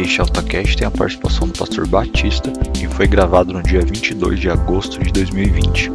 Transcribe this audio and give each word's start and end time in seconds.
Este 0.00 0.20
AltaCast 0.20 0.76
tem 0.76 0.86
a 0.86 0.92
participação 0.92 1.48
do 1.48 1.58
pastor 1.58 1.84
Batista 1.88 2.52
e 2.80 2.86
foi 2.86 3.08
gravado 3.08 3.52
no 3.52 3.60
dia 3.60 3.80
22 3.80 4.38
de 4.38 4.48
agosto 4.48 5.02
de 5.02 5.12
2020. 5.12 5.90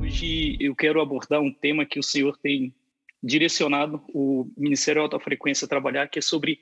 Hoje 0.00 0.56
eu 0.58 0.74
quero 0.74 1.00
abordar 1.00 1.40
um 1.40 1.52
tema 1.52 1.86
que 1.86 2.00
o 2.00 2.02
Senhor 2.02 2.36
tem 2.38 2.74
direcionado 3.22 4.02
o 4.12 4.50
Ministério 4.56 5.00
Alta 5.00 5.20
Frequência 5.20 5.64
a 5.64 5.68
trabalhar, 5.68 6.08
que 6.08 6.18
é 6.18 6.22
sobre 6.22 6.58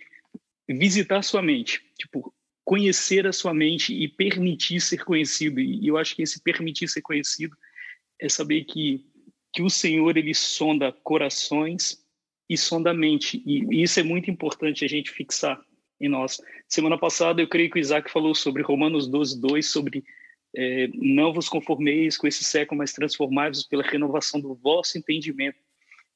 visitar 0.69 1.23
sua 1.23 1.41
mente, 1.41 1.81
tipo, 1.99 2.35
conhecer 2.67 3.27
a 3.27 3.33
sua 3.33 3.55
mente 3.55 3.95
e 3.95 4.07
permitir 4.07 4.83
ser 4.83 5.03
conhecido. 5.07 5.59
E 5.59 5.87
eu 5.87 5.97
acho 5.97 6.15
que 6.15 6.21
esse 6.21 6.43
permitir 6.43 6.87
ser 6.87 7.01
conhecido 7.01 7.57
é 8.21 8.29
saber 8.29 8.65
que 8.65 9.07
que 9.51 9.63
o 9.63 9.71
Senhor 9.71 10.15
ele 10.19 10.35
sonda 10.35 10.93
corações 10.93 12.07
e 12.49 12.57
sonda 12.57 12.95
mente. 12.95 13.43
E 13.45 13.83
isso 13.83 14.01
é 14.01 14.03
muito 14.03 14.31
importante 14.31 14.85
a 14.85 14.89
gente 14.89 15.11
fixar 15.11 15.61
em 16.01 16.09
nós. 16.09 16.41
Semana 16.69 16.97
passada, 16.97 17.43
eu 17.43 17.49
creio 17.49 17.71
que 17.71 17.79
o 17.79 17.81
Isaac 17.81 18.11
falou 18.11 18.35
sobre 18.35 18.63
Romanos 18.63 19.09
12, 19.09 19.41
2, 19.41 19.67
sobre 19.67 20.05
é, 20.57 20.89
não 20.95 21.33
vos 21.33 21.49
conformeis 21.49 22.17
com 22.17 22.27
esse 22.27 22.45
século, 22.45 22.79
mas 22.79 22.93
transformai-vos 22.93 23.65
pela 23.65 23.83
renovação 23.83 24.41
do 24.41 24.55
vosso 24.55 24.97
entendimento. 24.97 25.59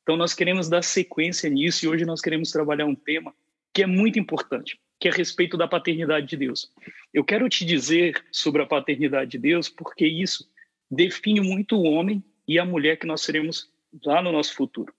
Então, 0.03 0.17
nós 0.17 0.35
queremos 0.35 0.69
dar 0.69 0.83
sequência 0.83 1.49
nisso 1.49 1.85
e 1.85 1.89
hoje 1.89 2.05
nós 2.05 2.21
queremos 2.21 2.51
trabalhar 2.51 2.87
um 2.87 2.95
tema 2.95 3.35
que 3.73 3.83
é 3.83 3.87
muito 3.87 4.19
importante, 4.19 4.79
que 5.01 5.09
é 5.09 5.11
a 5.11 5.15
respeito 5.15 5.57
da 5.57 5.69
paternidade 5.69 6.27
de 6.27 6.37
Deus. 6.37 6.71
Eu 7.13 7.25
quero 7.25 7.49
te 7.49 7.65
dizer 7.65 8.23
sobre 8.31 8.63
a 8.63 8.67
paternidade 8.67 9.33
de 9.33 9.39
Deus 9.39 9.69
porque 9.69 10.07
isso 10.07 10.49
define 10.91 11.41
muito 11.41 11.77
o 11.77 11.85
homem 11.85 12.23
e 12.47 12.59
a 12.59 12.65
mulher 12.65 12.99
que 12.99 13.07
nós 13.07 13.23
seremos 13.23 13.71
lá 14.05 14.21
no 14.21 14.33
nosso 14.33 14.55
futuro. 14.55 14.93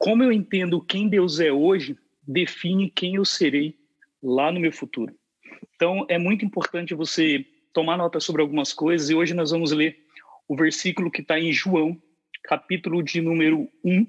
Como 0.00 0.22
eu 0.22 0.32
entendo 0.32 0.80
quem 0.80 1.10
Deus 1.10 1.40
é 1.40 1.52
hoje, 1.52 1.94
define 2.26 2.88
quem 2.88 3.16
eu 3.16 3.24
serei 3.24 3.78
lá 4.22 4.50
no 4.50 4.58
meu 4.58 4.72
futuro. 4.72 5.14
Então, 5.76 6.06
é 6.08 6.16
muito 6.16 6.42
importante 6.42 6.94
você 6.94 7.44
tomar 7.70 7.98
nota 7.98 8.18
sobre 8.18 8.40
algumas 8.40 8.72
coisas 8.72 9.10
e 9.10 9.14
hoje 9.14 9.34
nós 9.34 9.50
vamos 9.50 9.72
ler 9.72 10.02
o 10.48 10.56
versículo 10.56 11.10
que 11.10 11.20
está 11.20 11.38
em 11.38 11.52
João, 11.52 12.00
capítulo 12.44 13.02
de 13.02 13.20
número 13.20 13.70
1, 13.84 14.06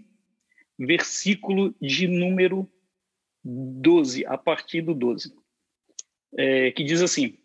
versículo 0.79 1.75
de 1.81 2.07
número 2.07 2.71
12, 3.43 4.25
a 4.27 4.37
partir 4.37 4.81
do 4.81 4.93
12, 4.93 5.35
é, 6.37 6.71
que 6.71 6.85
diz 6.85 7.01
assim: 7.01 7.37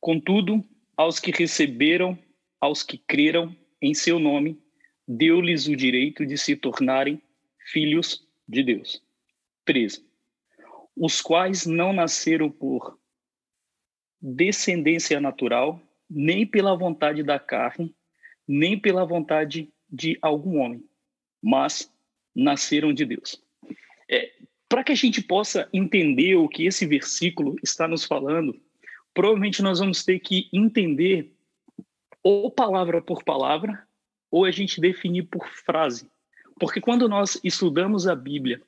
Contudo, 0.00 0.64
aos 0.96 1.20
que 1.20 1.30
receberam, 1.30 2.18
aos 2.60 2.82
que 2.82 2.98
creram, 2.98 3.56
em 3.80 3.94
seu 3.94 4.18
nome, 4.18 4.61
deu-lhes 5.16 5.66
o 5.66 5.76
direito 5.76 6.24
de 6.24 6.38
se 6.38 6.56
tornarem 6.56 7.20
filhos 7.66 8.26
de 8.48 8.62
Deus. 8.62 9.02
13. 9.64 10.04
Os 10.96 11.20
quais 11.20 11.66
não 11.66 11.92
nasceram 11.92 12.50
por 12.50 12.98
descendência 14.20 15.20
natural, 15.20 15.80
nem 16.08 16.46
pela 16.46 16.76
vontade 16.76 17.22
da 17.22 17.38
carne, 17.38 17.94
nem 18.46 18.78
pela 18.78 19.04
vontade 19.04 19.72
de 19.90 20.18
algum 20.22 20.58
homem, 20.58 20.84
mas 21.42 21.92
nasceram 22.34 22.92
de 22.92 23.04
Deus. 23.04 23.42
É, 24.10 24.32
Para 24.68 24.84
que 24.84 24.92
a 24.92 24.96
gente 24.96 25.22
possa 25.22 25.68
entender 25.72 26.36
o 26.36 26.48
que 26.48 26.66
esse 26.66 26.86
versículo 26.86 27.56
está 27.62 27.86
nos 27.86 28.04
falando, 28.04 28.58
provavelmente 29.12 29.62
nós 29.62 29.78
vamos 29.78 30.04
ter 30.04 30.18
que 30.20 30.48
entender 30.52 31.32
ou 32.22 32.50
palavra 32.50 33.02
por 33.02 33.24
palavra, 33.24 33.86
ou 34.32 34.46
a 34.46 34.50
gente 34.50 34.80
definir 34.80 35.24
por 35.24 35.46
frase. 35.46 36.10
Porque 36.58 36.80
quando 36.80 37.06
nós 37.06 37.38
estudamos 37.44 38.08
a 38.08 38.16
Bíblia, 38.16 38.62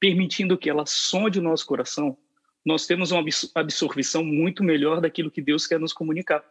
permitindo 0.00 0.58
que 0.58 0.68
ela 0.68 0.84
sonde 0.84 1.38
o 1.38 1.42
nosso 1.42 1.64
coração, 1.64 2.18
nós 2.64 2.86
temos 2.86 3.12
uma 3.12 3.24
absorção 3.54 4.24
muito 4.24 4.64
melhor 4.64 5.00
daquilo 5.00 5.30
que 5.30 5.40
Deus 5.40 5.64
quer 5.64 5.78
nos 5.78 5.92
comunicar. 5.92 6.44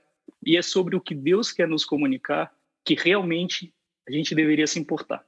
E 0.44 0.56
é 0.56 0.62
sobre 0.62 0.96
o 0.96 1.02
que 1.02 1.14
Deus 1.14 1.52
quer 1.52 1.68
nos 1.68 1.84
comunicar 1.84 2.52
que 2.86 2.96
realmente 2.96 3.74
a 4.08 4.12
gente 4.12 4.34
deveria 4.34 4.66
se 4.66 4.80
importar. 4.80 5.26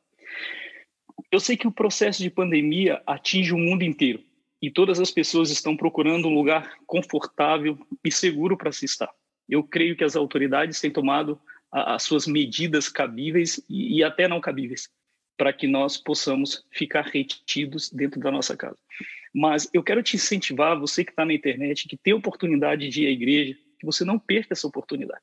Eu 1.30 1.42
sei 1.42 1.58
que 1.58 1.68
o 1.68 1.72
processo 1.72 2.24
de 2.24 2.30
pandemia 2.30 3.02
atinge 3.06 3.54
o 3.54 3.58
mundo 3.58 3.84
inteiro 3.84 4.24
e 4.62 4.72
todas 4.72 5.00
as 5.00 5.12
pessoas 5.12 5.52
estão 5.52 5.76
procurando 5.76 6.30
um 6.30 6.34
lugar 6.34 6.78
confortável 6.86 7.78
e 8.04 8.12
seguro 8.12 8.56
para 8.56 8.72
se 8.72 8.86
estar. 8.86 9.10
Eu 9.50 9.64
creio 9.64 9.96
que 9.98 10.04
as 10.04 10.16
autoridades 10.16 10.80
têm 10.80 10.92
tomado 10.92 11.40
as 11.72 12.04
suas 12.04 12.28
medidas 12.28 12.90
cabíveis 12.90 13.60
e, 13.70 13.98
e 13.98 14.04
até 14.04 14.28
não 14.28 14.40
cabíveis 14.40 14.90
para 15.38 15.54
que 15.54 15.68
nós 15.68 15.98
possamos 15.98 16.66
ficar 16.72 17.06
retidos 17.06 17.90
dentro 17.92 18.20
da 18.20 18.32
nossa 18.32 18.58
casa. 18.58 18.78
Mas 19.34 19.70
eu 19.72 19.84
quero 19.84 20.02
te 20.02 20.16
incentivar, 20.16 20.80
você 20.80 21.06
que 21.06 21.12
está 21.12 21.24
na 21.24 21.34
internet, 21.34 21.88
que 21.88 21.96
tem 21.96 22.14
oportunidade 22.14 22.90
de 22.90 23.04
ir 23.04 23.08
à 23.08 23.12
igreja, 23.12 23.56
que 23.80 23.86
você 23.86 24.04
não 24.04 24.18
perca 24.18 24.54
essa 24.54 24.66
oportunidade. 24.66 25.22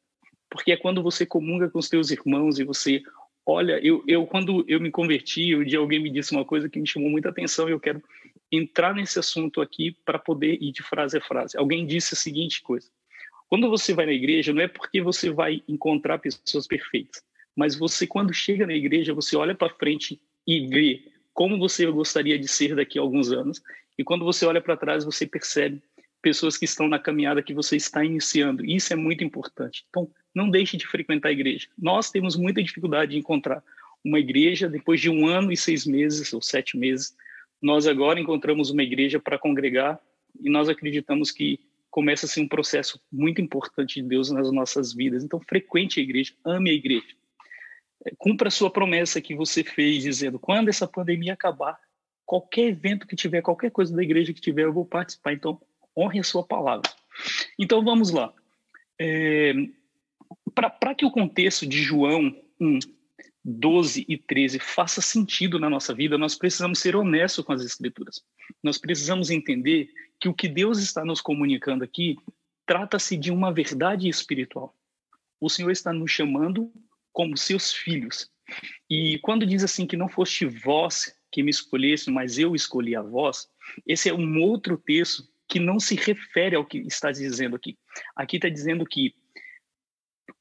Porque 0.48 0.70
é 0.70 0.76
quando 0.76 1.02
você 1.02 1.26
comunga 1.26 1.68
com 1.68 1.80
os 1.80 1.88
teus 1.88 2.12
irmãos 2.12 2.60
e 2.60 2.64
você 2.64 3.02
olha, 3.44 3.78
eu, 3.84 4.04
eu 4.06 4.24
quando 4.24 4.64
eu 4.68 4.80
me 4.80 4.90
converti, 4.90 5.54
um 5.54 5.64
dia 5.64 5.78
alguém 5.78 6.00
me 6.00 6.10
disse 6.10 6.32
uma 6.32 6.44
coisa 6.44 6.68
que 6.68 6.78
me 6.78 6.86
chamou 6.86 7.10
muita 7.10 7.28
atenção 7.28 7.68
e 7.68 7.72
eu 7.72 7.80
quero 7.80 8.00
entrar 8.50 8.94
nesse 8.94 9.18
assunto 9.18 9.60
aqui 9.60 9.96
para 10.04 10.18
poder 10.18 10.62
ir 10.62 10.70
de 10.70 10.82
frase 10.82 11.18
a 11.18 11.20
frase. 11.20 11.56
Alguém 11.58 11.84
disse 11.84 12.14
a 12.14 12.16
seguinte 12.16 12.62
coisa: 12.62 12.88
quando 13.54 13.70
você 13.70 13.94
vai 13.94 14.04
na 14.04 14.12
igreja, 14.12 14.52
não 14.52 14.62
é 14.62 14.66
porque 14.66 15.00
você 15.00 15.30
vai 15.30 15.62
encontrar 15.68 16.18
pessoas 16.18 16.66
perfeitas, 16.66 17.22
mas 17.54 17.76
você, 17.76 18.04
quando 18.04 18.34
chega 18.34 18.66
na 18.66 18.74
igreja, 18.74 19.14
você 19.14 19.36
olha 19.36 19.54
para 19.54 19.72
frente 19.72 20.20
e 20.44 20.66
vê 20.66 21.04
como 21.32 21.56
você 21.56 21.86
gostaria 21.86 22.36
de 22.36 22.48
ser 22.48 22.74
daqui 22.74 22.98
a 22.98 23.02
alguns 23.02 23.30
anos, 23.30 23.62
e 23.96 24.02
quando 24.02 24.24
você 24.24 24.44
olha 24.44 24.60
para 24.60 24.76
trás, 24.76 25.04
você 25.04 25.24
percebe 25.24 25.80
pessoas 26.20 26.56
que 26.56 26.64
estão 26.64 26.88
na 26.88 26.98
caminhada 26.98 27.44
que 27.44 27.54
você 27.54 27.76
está 27.76 28.04
iniciando. 28.04 28.64
Isso 28.64 28.92
é 28.92 28.96
muito 28.96 29.22
importante. 29.22 29.84
Então, 29.88 30.10
não 30.34 30.50
deixe 30.50 30.76
de 30.76 30.84
frequentar 30.88 31.28
a 31.28 31.32
igreja. 31.32 31.68
Nós 31.78 32.10
temos 32.10 32.34
muita 32.34 32.60
dificuldade 32.60 33.12
de 33.12 33.18
encontrar 33.18 33.62
uma 34.04 34.18
igreja 34.18 34.68
depois 34.68 35.00
de 35.00 35.08
um 35.08 35.28
ano 35.28 35.52
e 35.52 35.56
seis 35.56 35.86
meses 35.86 36.32
ou 36.32 36.42
sete 36.42 36.76
meses. 36.76 37.14
Nós 37.62 37.86
agora 37.86 38.18
encontramos 38.18 38.70
uma 38.70 38.82
igreja 38.82 39.20
para 39.20 39.38
congregar 39.38 40.00
e 40.42 40.50
nós 40.50 40.68
acreditamos 40.68 41.30
que 41.30 41.60
começa 41.94 42.26
assim 42.26 42.42
um 42.42 42.48
processo 42.48 43.00
muito 43.12 43.40
importante 43.40 44.02
de 44.02 44.08
Deus 44.08 44.28
nas 44.28 44.50
nossas 44.50 44.92
vidas. 44.92 45.22
Então, 45.22 45.38
frequente 45.38 46.00
a 46.00 46.02
igreja, 46.02 46.34
ame 46.44 46.68
a 46.68 46.72
igreja. 46.72 47.06
É, 48.04 48.10
cumpra 48.18 48.48
a 48.48 48.50
sua 48.50 48.68
promessa 48.68 49.20
que 49.20 49.32
você 49.32 49.62
fez, 49.62 50.02
dizendo: 50.02 50.36
quando 50.36 50.68
essa 50.68 50.88
pandemia 50.88 51.34
acabar, 51.34 51.78
qualquer 52.26 52.62
evento 52.62 53.06
que 53.06 53.14
tiver, 53.14 53.42
qualquer 53.42 53.70
coisa 53.70 53.94
da 53.94 54.02
igreja 54.02 54.34
que 54.34 54.40
tiver, 54.40 54.64
eu 54.64 54.72
vou 54.72 54.84
participar. 54.84 55.34
Então, 55.34 55.60
honre 55.96 56.18
a 56.18 56.24
sua 56.24 56.44
palavra. 56.44 56.90
Então, 57.56 57.84
vamos 57.84 58.10
lá. 58.10 58.34
É, 59.00 59.52
Para 60.52 60.96
que 60.96 61.06
o 61.06 61.12
contexto 61.12 61.64
de 61.64 61.80
João 61.80 62.36
1, 62.60 62.80
12 63.44 64.06
e 64.08 64.16
13 64.16 64.58
faça 64.58 65.02
sentido 65.02 65.58
na 65.58 65.68
nossa 65.68 65.92
vida, 65.92 66.16
nós 66.16 66.34
precisamos 66.34 66.78
ser 66.78 66.96
honestos 66.96 67.44
com 67.44 67.52
as 67.52 67.62
Escrituras. 67.62 68.22
Nós 68.62 68.78
precisamos 68.78 69.30
entender 69.30 69.90
que 70.18 70.28
o 70.28 70.34
que 70.34 70.48
Deus 70.48 70.78
está 70.78 71.04
nos 71.04 71.20
comunicando 71.20 71.84
aqui 71.84 72.16
trata-se 72.64 73.16
de 73.16 73.30
uma 73.30 73.52
verdade 73.52 74.08
espiritual. 74.08 74.74
O 75.38 75.50
Senhor 75.50 75.70
está 75.70 75.92
nos 75.92 76.10
chamando 76.10 76.72
como 77.12 77.36
seus 77.36 77.72
filhos. 77.72 78.30
E 78.88 79.18
quando 79.18 79.46
diz 79.46 79.62
assim 79.62 79.86
que 79.86 79.96
não 79.96 80.08
foste 80.08 80.46
vós 80.46 81.14
que 81.30 81.42
me 81.42 81.50
escolhesse, 81.50 82.10
mas 82.10 82.38
eu 82.38 82.54
escolhi 82.54 82.96
a 82.96 83.02
vós, 83.02 83.48
esse 83.86 84.08
é 84.08 84.14
um 84.14 84.40
outro 84.40 84.78
texto 84.78 85.24
que 85.48 85.58
não 85.58 85.78
se 85.78 85.94
refere 85.94 86.56
ao 86.56 86.64
que 86.64 86.78
está 86.78 87.10
dizendo 87.10 87.56
aqui. 87.56 87.76
Aqui 88.16 88.36
está 88.36 88.48
dizendo 88.48 88.84
que, 88.86 89.14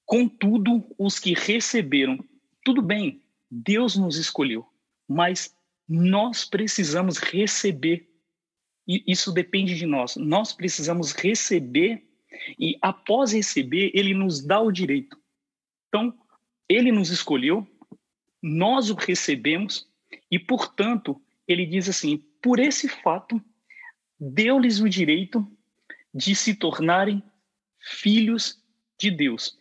contudo, 0.05 0.85
os 0.97 1.19
que 1.19 1.33
receberam, 1.33 2.17
tudo 2.63 2.81
bem, 2.81 3.21
Deus 3.49 3.95
nos 3.95 4.17
escolheu, 4.17 4.65
mas 5.07 5.55
nós 5.87 6.45
precisamos 6.45 7.17
receber 7.17 8.09
e 8.87 9.03
isso 9.07 9.31
depende 9.31 9.75
de 9.75 9.85
nós. 9.85 10.15
Nós 10.15 10.51
precisamos 10.53 11.13
receber 11.13 12.05
e 12.59 12.77
após 12.81 13.31
receber, 13.31 13.91
ele 13.93 14.13
nos 14.13 14.43
dá 14.43 14.59
o 14.59 14.71
direito. 14.71 15.17
Então, 15.87 16.17
ele 16.67 16.91
nos 16.91 17.09
escolheu, 17.09 17.67
nós 18.41 18.89
o 18.89 18.95
recebemos 18.95 19.87
e, 20.29 20.37
portanto, 20.37 21.21
ele 21.47 21.65
diz 21.65 21.87
assim: 21.87 22.17
por 22.41 22.59
esse 22.59 22.89
fato, 22.89 23.41
deu-lhes 24.19 24.79
o 24.79 24.89
direito 24.89 25.45
de 26.13 26.35
se 26.35 26.55
tornarem 26.55 27.23
filhos 27.79 28.61
de 28.99 29.11
Deus. 29.11 29.57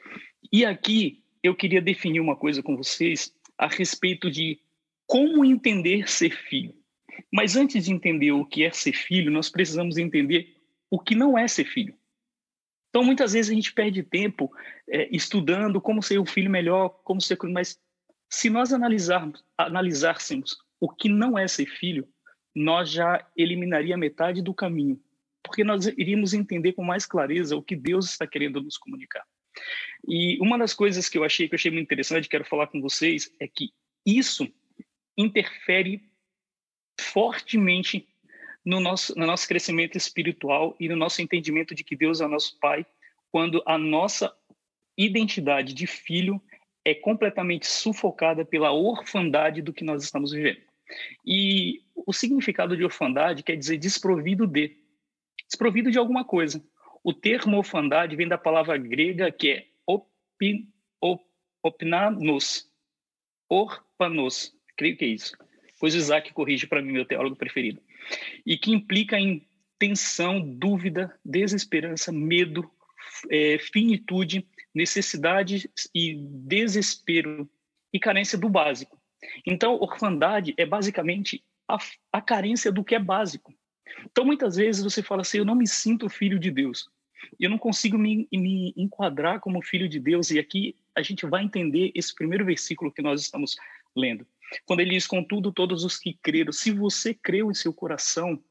E 0.52 0.64
aqui 0.64 1.21
eu 1.42 1.54
queria 1.54 1.80
definir 1.80 2.20
uma 2.20 2.36
coisa 2.36 2.62
com 2.62 2.76
vocês 2.76 3.34
a 3.58 3.66
respeito 3.66 4.30
de 4.30 4.60
como 5.06 5.44
entender 5.44 6.08
ser 6.08 6.30
filho. 6.30 6.74
Mas 7.32 7.56
antes 7.56 7.84
de 7.84 7.92
entender 7.92 8.32
o 8.32 8.44
que 8.44 8.64
é 8.64 8.70
ser 8.70 8.92
filho, 8.92 9.30
nós 9.30 9.50
precisamos 9.50 9.98
entender 9.98 10.56
o 10.90 10.98
que 10.98 11.14
não 11.14 11.36
é 11.36 11.46
ser 11.48 11.64
filho. 11.64 11.94
Então, 12.88 13.02
muitas 13.02 13.32
vezes 13.32 13.50
a 13.50 13.54
gente 13.54 13.72
perde 13.72 14.02
tempo 14.02 14.52
é, 14.88 15.08
estudando 15.14 15.80
como 15.80 16.02
ser 16.02 16.18
o 16.18 16.26
filho 16.26 16.50
melhor, 16.50 16.90
como 17.04 17.20
ser. 17.20 17.38
Mas 17.44 17.80
se 18.28 18.50
nós 18.50 18.72
analisarmos, 18.72 19.42
analisássemos 19.56 20.56
o 20.80 20.88
que 20.88 21.08
não 21.08 21.38
é 21.38 21.48
ser 21.48 21.66
filho, 21.66 22.06
nós 22.54 22.90
já 22.90 23.26
eliminaria 23.36 23.96
metade 23.96 24.42
do 24.42 24.52
caminho, 24.52 25.00
porque 25.42 25.64
nós 25.64 25.86
iríamos 25.86 26.34
entender 26.34 26.72
com 26.74 26.84
mais 26.84 27.06
clareza 27.06 27.56
o 27.56 27.62
que 27.62 27.74
Deus 27.74 28.10
está 28.10 28.26
querendo 28.26 28.60
nos 28.60 28.76
comunicar. 28.76 29.24
E 30.06 30.38
uma 30.40 30.58
das 30.58 30.74
coisas 30.74 31.08
que 31.08 31.16
eu 31.16 31.24
achei 31.24 31.48
que 31.48 31.54
eu 31.54 31.56
achei 31.56 31.70
muito 31.70 31.84
interessante, 31.84 32.28
quero 32.28 32.44
falar 32.44 32.66
com 32.66 32.80
vocês, 32.80 33.30
é 33.40 33.46
que 33.46 33.70
isso 34.04 34.52
interfere 35.16 36.02
fortemente 37.00 38.08
no 38.64 38.80
nosso, 38.80 39.16
no 39.18 39.26
nosso 39.26 39.46
crescimento 39.46 39.96
espiritual 39.96 40.76
e 40.78 40.88
no 40.88 40.96
nosso 40.96 41.20
entendimento 41.20 41.74
de 41.74 41.84
que 41.84 41.96
Deus 41.96 42.20
é 42.20 42.26
o 42.26 42.28
nosso 42.28 42.58
Pai, 42.58 42.86
quando 43.30 43.62
a 43.66 43.76
nossa 43.78 44.34
identidade 44.96 45.72
de 45.72 45.86
filho 45.86 46.40
é 46.84 46.94
completamente 46.94 47.66
sufocada 47.66 48.44
pela 48.44 48.72
orfandade 48.72 49.62
do 49.62 49.72
que 49.72 49.84
nós 49.84 50.02
estamos 50.02 50.32
vivendo. 50.32 50.60
E 51.24 51.80
o 51.94 52.12
significado 52.12 52.76
de 52.76 52.84
orfandade 52.84 53.42
quer 53.42 53.56
dizer 53.56 53.78
desprovido 53.78 54.46
de, 54.46 54.76
desprovido 55.48 55.90
de 55.90 55.98
alguma 55.98 56.24
coisa. 56.24 56.62
O 57.04 57.12
termo 57.12 57.56
orfandade 57.56 58.14
vem 58.16 58.28
da 58.28 58.38
palavra 58.38 58.76
grega 58.76 59.30
que 59.30 59.50
é 59.50 59.66
opin, 59.86 60.68
op, 61.00 61.22
opnanos, 61.62 62.70
orpanos, 63.48 64.54
creio 64.76 64.96
que 64.96 65.04
é 65.04 65.08
isso. 65.08 65.36
Pois 65.80 65.94
o 65.94 65.98
Isaac 65.98 66.32
corrige 66.32 66.66
para 66.66 66.80
mim, 66.80 66.92
meu 66.92 67.04
teólogo 67.04 67.36
preferido. 67.36 67.82
E 68.46 68.56
que 68.56 68.70
implica 68.70 69.18
em 69.18 69.46
tensão, 69.78 70.40
dúvida, 70.40 71.18
desesperança, 71.24 72.12
medo, 72.12 72.70
é, 73.28 73.58
finitude, 73.58 74.46
necessidade 74.72 75.68
e 75.92 76.14
desespero 76.14 77.50
e 77.92 77.98
carência 77.98 78.38
do 78.38 78.48
básico. 78.48 78.96
Então, 79.44 79.74
orfandade 79.74 80.54
é 80.56 80.64
basicamente 80.64 81.44
a, 81.68 81.78
a 82.12 82.20
carência 82.20 82.70
do 82.70 82.84
que 82.84 82.94
é 82.94 82.98
básico. 82.98 83.52
Então, 84.04 84.24
muitas 84.24 84.56
vezes 84.56 84.82
você 84.82 85.02
fala 85.02 85.22
assim: 85.22 85.38
eu 85.38 85.44
não 85.44 85.54
me 85.54 85.66
sinto 85.66 86.08
filho 86.08 86.38
de 86.38 86.50
Deus. 86.50 86.88
Eu 87.38 87.48
não 87.50 87.58
consigo 87.58 87.96
me, 87.96 88.28
me 88.32 88.74
enquadrar 88.76 89.40
como 89.40 89.62
filho 89.62 89.88
de 89.88 90.00
Deus. 90.00 90.30
E 90.30 90.38
aqui 90.38 90.76
a 90.94 91.02
gente 91.02 91.24
vai 91.26 91.44
entender 91.44 91.92
esse 91.94 92.14
primeiro 92.14 92.44
versículo 92.44 92.92
que 92.92 93.02
nós 93.02 93.20
estamos 93.20 93.56
lendo. 93.96 94.26
Quando 94.64 94.80
ele 94.80 94.90
diz: 94.90 95.06
Contudo, 95.06 95.52
todos 95.52 95.84
os 95.84 95.98
que 95.98 96.18
creram, 96.22 96.52
se 96.52 96.70
você 96.70 97.14
creu 97.14 97.50
em 97.50 97.54
seu 97.54 97.72
coração, 97.72 98.42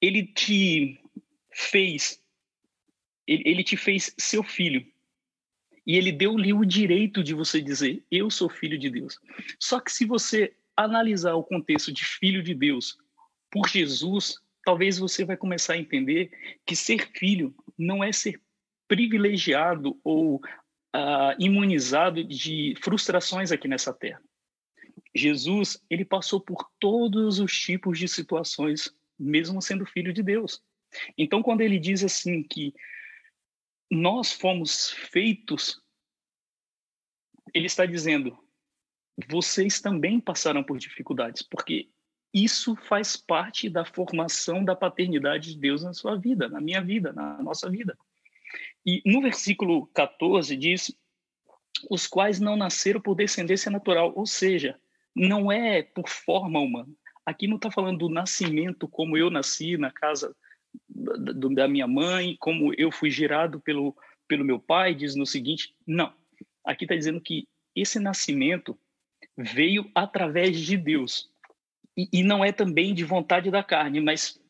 ele 0.00 0.26
te 0.26 1.00
fez, 1.50 2.20
ele, 3.26 3.42
ele 3.46 3.64
te 3.64 3.76
fez 3.76 4.14
seu 4.18 4.42
filho. 4.42 4.86
E 5.84 5.96
ele 5.96 6.12
deu-lhe 6.12 6.52
o 6.52 6.64
direito 6.64 7.22
de 7.22 7.34
você 7.34 7.60
dizer: 7.60 8.04
Eu 8.10 8.30
sou 8.30 8.48
filho 8.48 8.78
de 8.78 8.88
Deus. 8.88 9.18
Só 9.58 9.80
que 9.80 9.90
se 9.90 10.04
você 10.04 10.54
analisar 10.76 11.34
o 11.34 11.42
contexto 11.42 11.92
de 11.92 12.04
filho 12.04 12.42
de 12.42 12.54
Deus 12.54 12.96
por 13.50 13.68
Jesus, 13.68 14.40
talvez 14.64 14.98
você 14.98 15.24
vai 15.24 15.36
começar 15.36 15.74
a 15.74 15.78
entender 15.78 16.30
que 16.66 16.76
ser 16.76 17.10
filho 17.12 17.54
não 17.76 18.02
é 18.02 18.12
ser 18.12 18.40
privilegiado 18.88 19.98
ou 20.04 20.36
uh, 20.36 21.34
imunizado 21.38 22.22
de 22.22 22.74
frustrações 22.82 23.50
aqui 23.50 23.66
nessa 23.66 23.92
terra. 23.92 24.22
Jesus, 25.14 25.82
ele 25.90 26.04
passou 26.04 26.40
por 26.40 26.70
todos 26.78 27.38
os 27.38 27.52
tipos 27.52 27.98
de 27.98 28.08
situações, 28.08 28.94
mesmo 29.18 29.60
sendo 29.60 29.86
filho 29.86 30.12
de 30.12 30.22
Deus. 30.22 30.62
Então, 31.16 31.42
quando 31.42 31.62
ele 31.62 31.78
diz 31.78 32.04
assim 32.04 32.42
que 32.42 32.74
nós 33.90 34.32
fomos 34.32 34.90
feitos, 34.90 35.82
ele 37.54 37.66
está 37.66 37.84
dizendo, 37.84 38.38
vocês 39.28 39.80
também 39.80 40.18
passaram 40.18 40.64
por 40.64 40.78
dificuldades, 40.78 41.42
porque 41.42 41.90
isso 42.32 42.74
faz 42.74 43.16
parte 43.16 43.68
da 43.68 43.84
formação 43.84 44.64
da 44.64 44.74
paternidade 44.74 45.54
de 45.54 45.60
Deus 45.60 45.82
na 45.82 45.92
sua 45.92 46.16
vida, 46.16 46.48
na 46.48 46.60
minha 46.60 46.82
vida, 46.82 47.12
na 47.12 47.42
nossa 47.42 47.68
vida. 47.68 47.96
E 48.84 49.02
no 49.04 49.20
versículo 49.20 49.86
14 49.88 50.56
diz: 50.56 50.96
os 51.90 52.06
quais 52.06 52.40
não 52.40 52.56
nasceram 52.56 53.00
por 53.00 53.14
descendência 53.14 53.70
natural, 53.70 54.12
ou 54.16 54.26
seja, 54.26 54.78
não 55.14 55.50
é 55.50 55.82
por 55.82 56.08
forma 56.08 56.60
humana. 56.60 56.92
Aqui 57.24 57.46
não 57.46 57.56
está 57.56 57.70
falando 57.70 57.98
do 57.98 58.08
nascimento 58.08 58.88
como 58.88 59.16
eu 59.16 59.30
nasci 59.30 59.76
na 59.76 59.90
casa 59.90 60.34
da 60.88 61.68
minha 61.68 61.86
mãe, 61.86 62.36
como 62.40 62.72
eu 62.74 62.90
fui 62.90 63.10
gerado 63.10 63.60
pelo, 63.60 63.94
pelo 64.26 64.44
meu 64.44 64.58
pai, 64.58 64.94
diz 64.94 65.14
no 65.14 65.26
seguinte. 65.26 65.74
Não. 65.86 66.12
Aqui 66.64 66.84
está 66.84 66.96
dizendo 66.96 67.20
que 67.20 67.46
esse 67.76 67.98
nascimento 67.98 68.78
veio 69.36 69.90
através 69.94 70.58
de 70.58 70.76
Deus. 70.76 71.31
E, 71.96 72.22
não 72.22 72.44
é 72.44 72.52
também 72.52 72.94
de 72.94 73.04
vontade 73.04 73.50
da 73.50 73.62
carne, 73.62 74.00
mas 74.00 74.40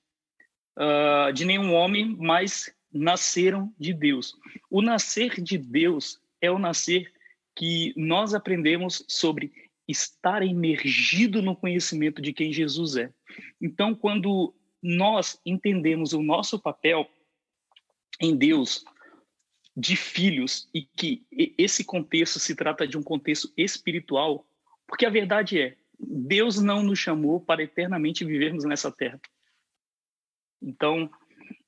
uh, 0.79 1.33
de 1.33 1.45
nenhum 1.45 1.75
homem, 1.75 2.17
mas 2.19 2.73
nasceram 2.93 3.73
de 3.79 3.93
Deus. 3.93 4.37
O 4.71 4.81
nascer 4.81 5.41
de 5.41 5.59
Deus 5.59 6.21
é 6.41 6.51
o 6.51 6.59
nascer 6.59 7.13
que 7.57 7.93
nós 7.97 8.35
aprendemos 8.35 9.05
sobre 9.09 9.53
estar 9.89 10.43
emergido 10.43 11.43
no 11.43 11.57
conhecimento 11.57 12.23
de 12.23 12.33
quem 12.33 12.53
Jesus 12.53 12.97
é. 12.97 13.13
Então, 13.61 13.95
quando 13.95 14.55
nós 14.83 15.41
entendemos 15.45 16.13
o 16.13 16.23
nosso 16.23 16.59
papel 16.59 17.09
em 18.21 18.37
Deus 18.37 18.85
de 19.77 19.97
filhos 19.97 20.69
e 20.75 20.83
que 20.83 21.25
esse 21.57 21.85
contexto 21.85 22.39
se 22.39 22.55
trata 22.55 22.87
de 22.87 22.97
um 22.97 23.03
contexto 23.03 23.51
espiritual, 23.57 24.47
porque 24.87 25.07
a 25.07 25.11
verdade 25.11 25.61
é, 25.61 25.77
Deus 26.03 26.61
não 26.61 26.83
nos 26.83 26.99
chamou 26.99 27.41
para 27.41 27.63
eternamente 27.63 28.25
vivermos 28.25 28.65
nessa 28.65 28.91
terra. 28.91 29.21
Então, 30.61 31.11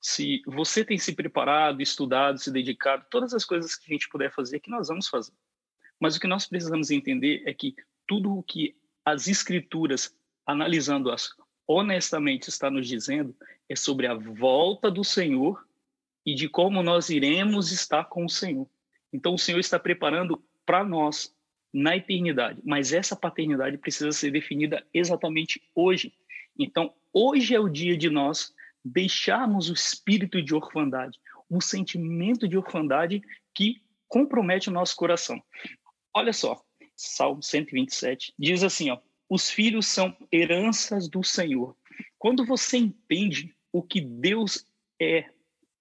se 0.01 0.43
você 0.47 0.85
tem 0.85 0.99
se 0.99 1.15
preparado, 1.15 1.81
estudado, 1.81 2.39
se 2.39 2.51
dedicado, 2.51 3.07
todas 3.11 3.33
as 3.33 3.45
coisas 3.45 3.77
que 3.77 3.91
a 3.91 3.95
gente 3.95 4.09
puder 4.09 4.33
fazer, 4.33 4.61
que 4.61 4.71
nós 4.71 4.89
vamos 4.89 5.09
fazer. 5.09 5.33
Mas 6.01 6.17
o 6.17 6.21
que 6.21 6.27
nós 6.27 6.47
precisamos 6.47 6.91
entender 6.91 7.43
é 7.47 7.55
que 7.55 7.75
tudo 8.07 8.37
o 8.37 8.43
que 8.43 8.77
as 9.05 9.29
escrituras, 9.29 10.15
analisando-as 10.47 11.31
honestamente, 11.67 12.49
está 12.49 12.71
nos 12.71 12.87
dizendo 12.87 13.35
é 13.69 13.75
sobre 13.75 14.07
a 14.07 14.15
volta 14.15 14.91
do 14.91 15.03
Senhor 15.03 15.67
e 16.25 16.35
de 16.35 16.49
como 16.49 16.83
nós 16.83 17.09
iremos 17.09 17.73
estar 17.73 18.05
com 18.05 18.25
o 18.25 18.31
Senhor. 18.31 18.69
Então, 19.13 19.35
o 19.35 19.39
Senhor 19.39 19.59
está 19.59 19.79
preparando 19.79 20.43
para 20.67 20.85
nós 20.85 21.34
na 21.75 21.97
eternidade, 21.97 22.61
mas 22.65 22.93
essa 22.93 23.17
paternidade 23.17 23.77
precisa 23.77 24.13
ser 24.13 24.31
definida 24.31 24.87
exatamente 24.95 25.61
hoje. 25.75 26.15
Então, 26.57 26.95
hoje 27.13 27.53
é 27.53 27.59
o 27.59 27.69
dia 27.69 27.99
de 27.99 28.09
nós 28.09 28.55
deixarmos 28.85 29.69
o 29.69 29.73
espírito 29.73 30.41
de 30.41 30.55
orfandade, 30.55 31.19
o 31.51 31.61
sentimento 31.61 32.47
de 32.47 32.57
orfandade 32.57 33.21
que 33.53 33.83
compromete 34.07 34.69
o 34.69 34.73
nosso 34.73 34.95
coração. 34.95 35.43
Olha 36.15 36.33
só, 36.33 36.63
Salmo 36.95 37.43
127 37.43 38.33
diz 38.39 38.63
assim, 38.63 38.91
ó: 38.91 39.01
os 39.29 39.51
filhos 39.51 39.89
são 39.89 40.17
heranças 40.31 41.09
do 41.09 41.25
Senhor. 41.25 41.77
Quando 42.17 42.47
você 42.47 42.77
entende 42.77 43.53
o 43.73 43.83
que 43.83 44.01
Deus 44.01 44.65
é, 45.03 45.29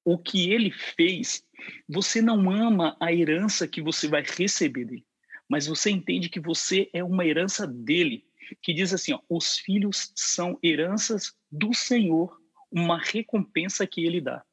o 0.04 0.18
que 0.18 0.52
ele 0.52 0.72
fez, 0.72 1.46
você 1.88 2.20
não 2.20 2.50
ama 2.50 2.98
a 3.00 3.14
herança 3.14 3.68
que 3.68 3.80
você 3.80 4.08
vai 4.08 4.24
receber 4.24 4.86
dele, 4.86 5.06
mas 5.50 5.68
você 5.68 5.92
entende 5.92 6.30
que 6.30 6.40
você 6.40 6.90
é 6.94 7.04
uma 7.04 7.26
herança 7.26 7.68
dele, 7.68 8.26
que 8.62 8.74
diz 8.74 8.94
assim, 8.94 9.14
ó, 9.14 9.20
os 9.30 9.58
filhos 9.58 10.12
são 10.16 10.58
heranças 10.64 11.34
do 11.52 11.74
Senhor, 11.74 12.38
uma 12.72 13.00
recompensa 13.00 13.86
que 13.86 14.06
ele 14.06 14.20
dá. 14.20 14.44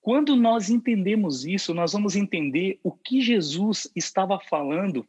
Quando 0.00 0.34
nós 0.34 0.68
entendemos 0.68 1.44
isso, 1.44 1.72
nós 1.72 1.92
vamos 1.92 2.16
entender 2.16 2.80
o 2.82 2.90
que 2.90 3.20
Jesus 3.20 3.90
estava 3.94 4.40
falando 4.40 5.06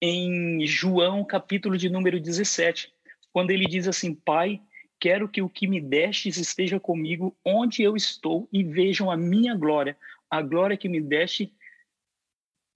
em 0.00 0.66
João, 0.66 1.24
capítulo 1.24 1.78
de 1.78 1.88
número 1.88 2.20
17, 2.20 2.92
quando 3.32 3.50
ele 3.50 3.66
diz 3.66 3.88
assim: 3.88 4.14
Pai, 4.14 4.60
quero 5.00 5.28
que 5.28 5.40
o 5.40 5.48
que 5.48 5.66
me 5.66 5.80
destes 5.80 6.36
esteja 6.36 6.78
comigo 6.78 7.34
onde 7.44 7.82
eu 7.82 7.96
estou 7.96 8.48
e 8.52 8.62
vejam 8.62 9.10
a 9.10 9.16
minha 9.16 9.54
glória, 9.54 9.96
a 10.30 10.42
glória 10.42 10.76
que 10.76 10.88
me 10.88 11.00
deste 11.00 11.52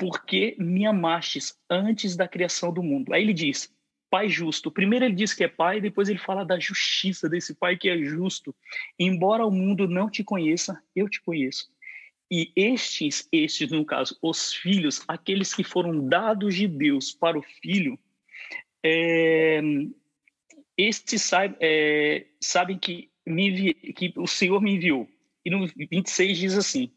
porque 0.00 0.56
me 0.58 0.86
amastes 0.86 1.60
antes 1.68 2.16
da 2.16 2.26
criação 2.26 2.72
do 2.72 2.82
mundo. 2.82 3.12
Aí 3.12 3.22
ele 3.22 3.34
diz: 3.34 3.70
Pai 4.08 4.30
justo. 4.30 4.70
Primeiro 4.70 5.04
ele 5.04 5.14
diz 5.14 5.34
que 5.34 5.44
é 5.44 5.48
pai, 5.48 5.78
depois 5.78 6.08
ele 6.08 6.18
fala 6.18 6.42
da 6.42 6.58
justiça 6.58 7.28
desse 7.28 7.54
pai 7.54 7.76
que 7.76 7.90
é 7.90 7.98
justo. 7.98 8.56
Embora 8.98 9.44
o 9.44 9.50
mundo 9.50 9.86
não 9.86 10.08
te 10.08 10.24
conheça, 10.24 10.82
eu 10.96 11.06
te 11.06 11.20
conheço. 11.20 11.70
E 12.32 12.50
estes, 12.56 13.28
estes, 13.30 13.70
no 13.70 13.84
caso, 13.84 14.16
os 14.22 14.54
filhos, 14.54 15.04
aqueles 15.06 15.52
que 15.52 15.62
foram 15.62 16.08
dados 16.08 16.54
de 16.54 16.66
Deus 16.66 17.12
para 17.12 17.38
o 17.38 17.42
filho, 17.42 17.98
é, 18.82 19.60
estes 20.78 21.20
sabe, 21.20 21.56
é, 21.60 22.24
sabem 22.40 22.78
que, 22.78 23.10
me, 23.26 23.74
que 23.74 24.14
o 24.16 24.26
Senhor 24.26 24.62
me 24.62 24.76
enviou. 24.76 25.06
E 25.44 25.50
no 25.50 25.66
26 25.66 26.38
diz 26.38 26.56
assim: 26.56 26.90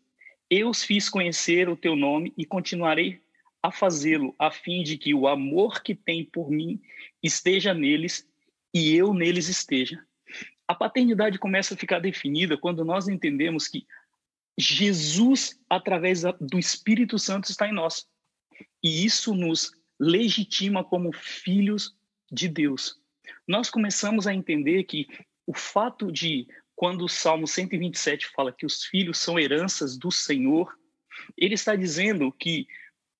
Eu 0.56 0.70
os 0.70 0.84
fiz 0.84 1.10
conhecer 1.10 1.68
o 1.68 1.76
teu 1.76 1.96
nome 1.96 2.32
e 2.38 2.46
continuarei 2.46 3.20
a 3.60 3.72
fazê-lo, 3.72 4.36
a 4.38 4.52
fim 4.52 4.84
de 4.84 5.00
que 5.00 5.12
o 5.12 5.28
amor 5.28 5.82
que 5.82 5.96
tem 5.96 6.24
por 6.24 6.52
mim 6.52 6.80
esteja 7.24 7.74
neles 7.74 8.30
e 8.72 8.96
eu 8.96 9.16
neles 9.16 9.50
esteja. 9.50 10.06
A 10.68 10.76
paternidade 10.76 11.40
começa 11.40 11.74
a 11.74 11.78
ficar 11.78 11.98
definida 11.98 12.56
quando 12.56 12.86
nós 12.86 13.08
entendemos 13.08 13.68
que 13.68 13.88
Jesus, 14.56 15.60
através 15.68 16.22
do 16.40 16.60
Espírito 16.60 17.18
Santo, 17.18 17.50
está 17.50 17.68
em 17.68 17.74
nós. 17.74 18.06
E 18.84 19.04
isso 19.04 19.34
nos 19.34 19.72
legitima 20.00 20.84
como 20.84 21.12
filhos 21.12 21.98
de 22.32 22.48
Deus. 22.48 23.02
Nós 23.48 23.72
começamos 23.72 24.28
a 24.28 24.36
entender 24.36 24.84
que 24.84 25.08
o 25.48 25.54
fato 25.56 26.12
de, 26.12 26.48
quando 26.84 27.06
o 27.06 27.08
Salmo 27.08 27.48
127 27.48 28.28
fala 28.36 28.52
que 28.52 28.66
os 28.66 28.84
filhos 28.84 29.18
são 29.18 29.40
heranças 29.40 29.98
do 29.98 30.12
Senhor, 30.12 30.78
ele 31.38 31.54
está 31.54 31.78
dizendo 31.78 32.30
que, 32.30 32.68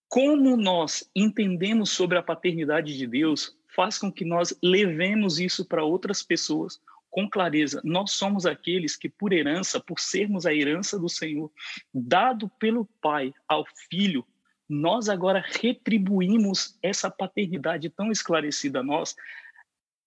como 0.10 0.58
nós 0.58 1.10
entendemos 1.16 1.90
sobre 1.90 2.18
a 2.18 2.22
paternidade 2.22 2.98
de 2.98 3.08
Deus, 3.08 3.58
faz 3.74 3.98
com 3.98 4.12
que 4.12 4.26
nós 4.26 4.54
levemos 4.62 5.40
isso 5.40 5.64
para 5.64 5.82
outras 5.82 6.22
pessoas 6.22 6.78
com 7.10 7.30
clareza. 7.30 7.80
Nós 7.86 8.12
somos 8.12 8.46
aqueles 8.46 8.98
que, 8.98 9.08
por 9.08 9.32
herança, 9.32 9.80
por 9.80 9.98
sermos 9.98 10.46
a 10.46 10.54
herança 10.54 11.00
do 11.00 11.08
Senhor, 11.08 11.50
dado 11.94 12.50
pelo 12.60 12.84
Pai 13.02 13.34
ao 13.48 13.64
Filho, 13.90 14.28
nós 14.68 15.08
agora 15.08 15.42
retribuímos 15.62 16.78
essa 16.84 17.10
paternidade 17.10 17.90
tão 17.90 18.12
esclarecida 18.12 18.82
a 18.82 18.84
nós, 18.84 19.16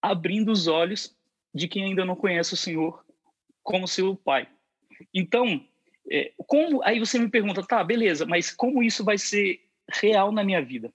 abrindo 0.03 0.53
os 0.53 0.67
olhos 0.67 1.17
de 1.55 1.67
quem 1.67 1.85
ainda 1.85 2.05
não 2.05 2.15
conhece 2.15 2.53
o 2.53 2.59
Senhor 2.59 3.06
como 3.67 3.89
seu 3.89 4.15
Pai. 4.15 4.49
Então, 5.13 5.61
é, 6.09 6.33
como 6.47 6.83
aí 6.85 7.01
você 7.01 7.19
me 7.19 7.29
pergunta, 7.29 7.67
tá, 7.67 7.83
beleza, 7.83 8.25
mas 8.25 8.51
como 8.51 8.83
isso 8.83 9.05
vai 9.05 9.19
ser 9.19 9.61
real 9.91 10.31
na 10.31 10.45
minha 10.45 10.65
vida? 10.65 10.95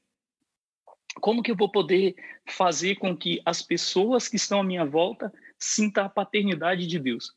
Como 1.15 1.43
que 1.43 1.51
eu 1.51 1.55
vou 1.55 1.69
poder 1.69 2.15
fazer 2.47 2.95
com 2.95 3.15
que 3.15 3.41
as 3.45 3.61
pessoas 3.61 4.29
que 4.29 4.37
estão 4.37 4.61
à 4.61 4.63
minha 4.63 4.85
volta 4.85 5.31
sintam 5.59 6.05
a 6.05 6.09
paternidade 6.09 6.87
de 6.87 6.97
Deus? 6.97 7.35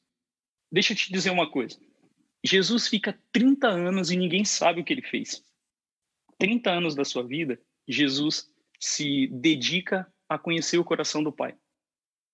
Deixa 0.70 0.92
eu 0.92 0.96
te 0.96 1.12
dizer 1.12 1.30
uma 1.30 1.50
coisa. 1.50 1.76
Jesus 2.44 2.86
fica 2.86 3.18
30 3.32 3.66
anos 3.66 4.12
e 4.12 4.16
ninguém 4.16 4.44
sabe 4.44 4.80
o 4.80 4.84
que 4.84 4.92
ele 4.92 5.02
fez. 5.02 5.44
30 6.38 6.70
anos 6.70 6.94
da 6.94 7.04
sua 7.04 7.24
vida, 7.24 7.60
Jesus 7.88 8.48
se 8.78 9.26
dedica 9.26 10.06
a 10.28 10.38
conhecer 10.38 10.78
o 10.78 10.84
coração 10.84 11.24
do 11.24 11.32
Pai. 11.32 11.56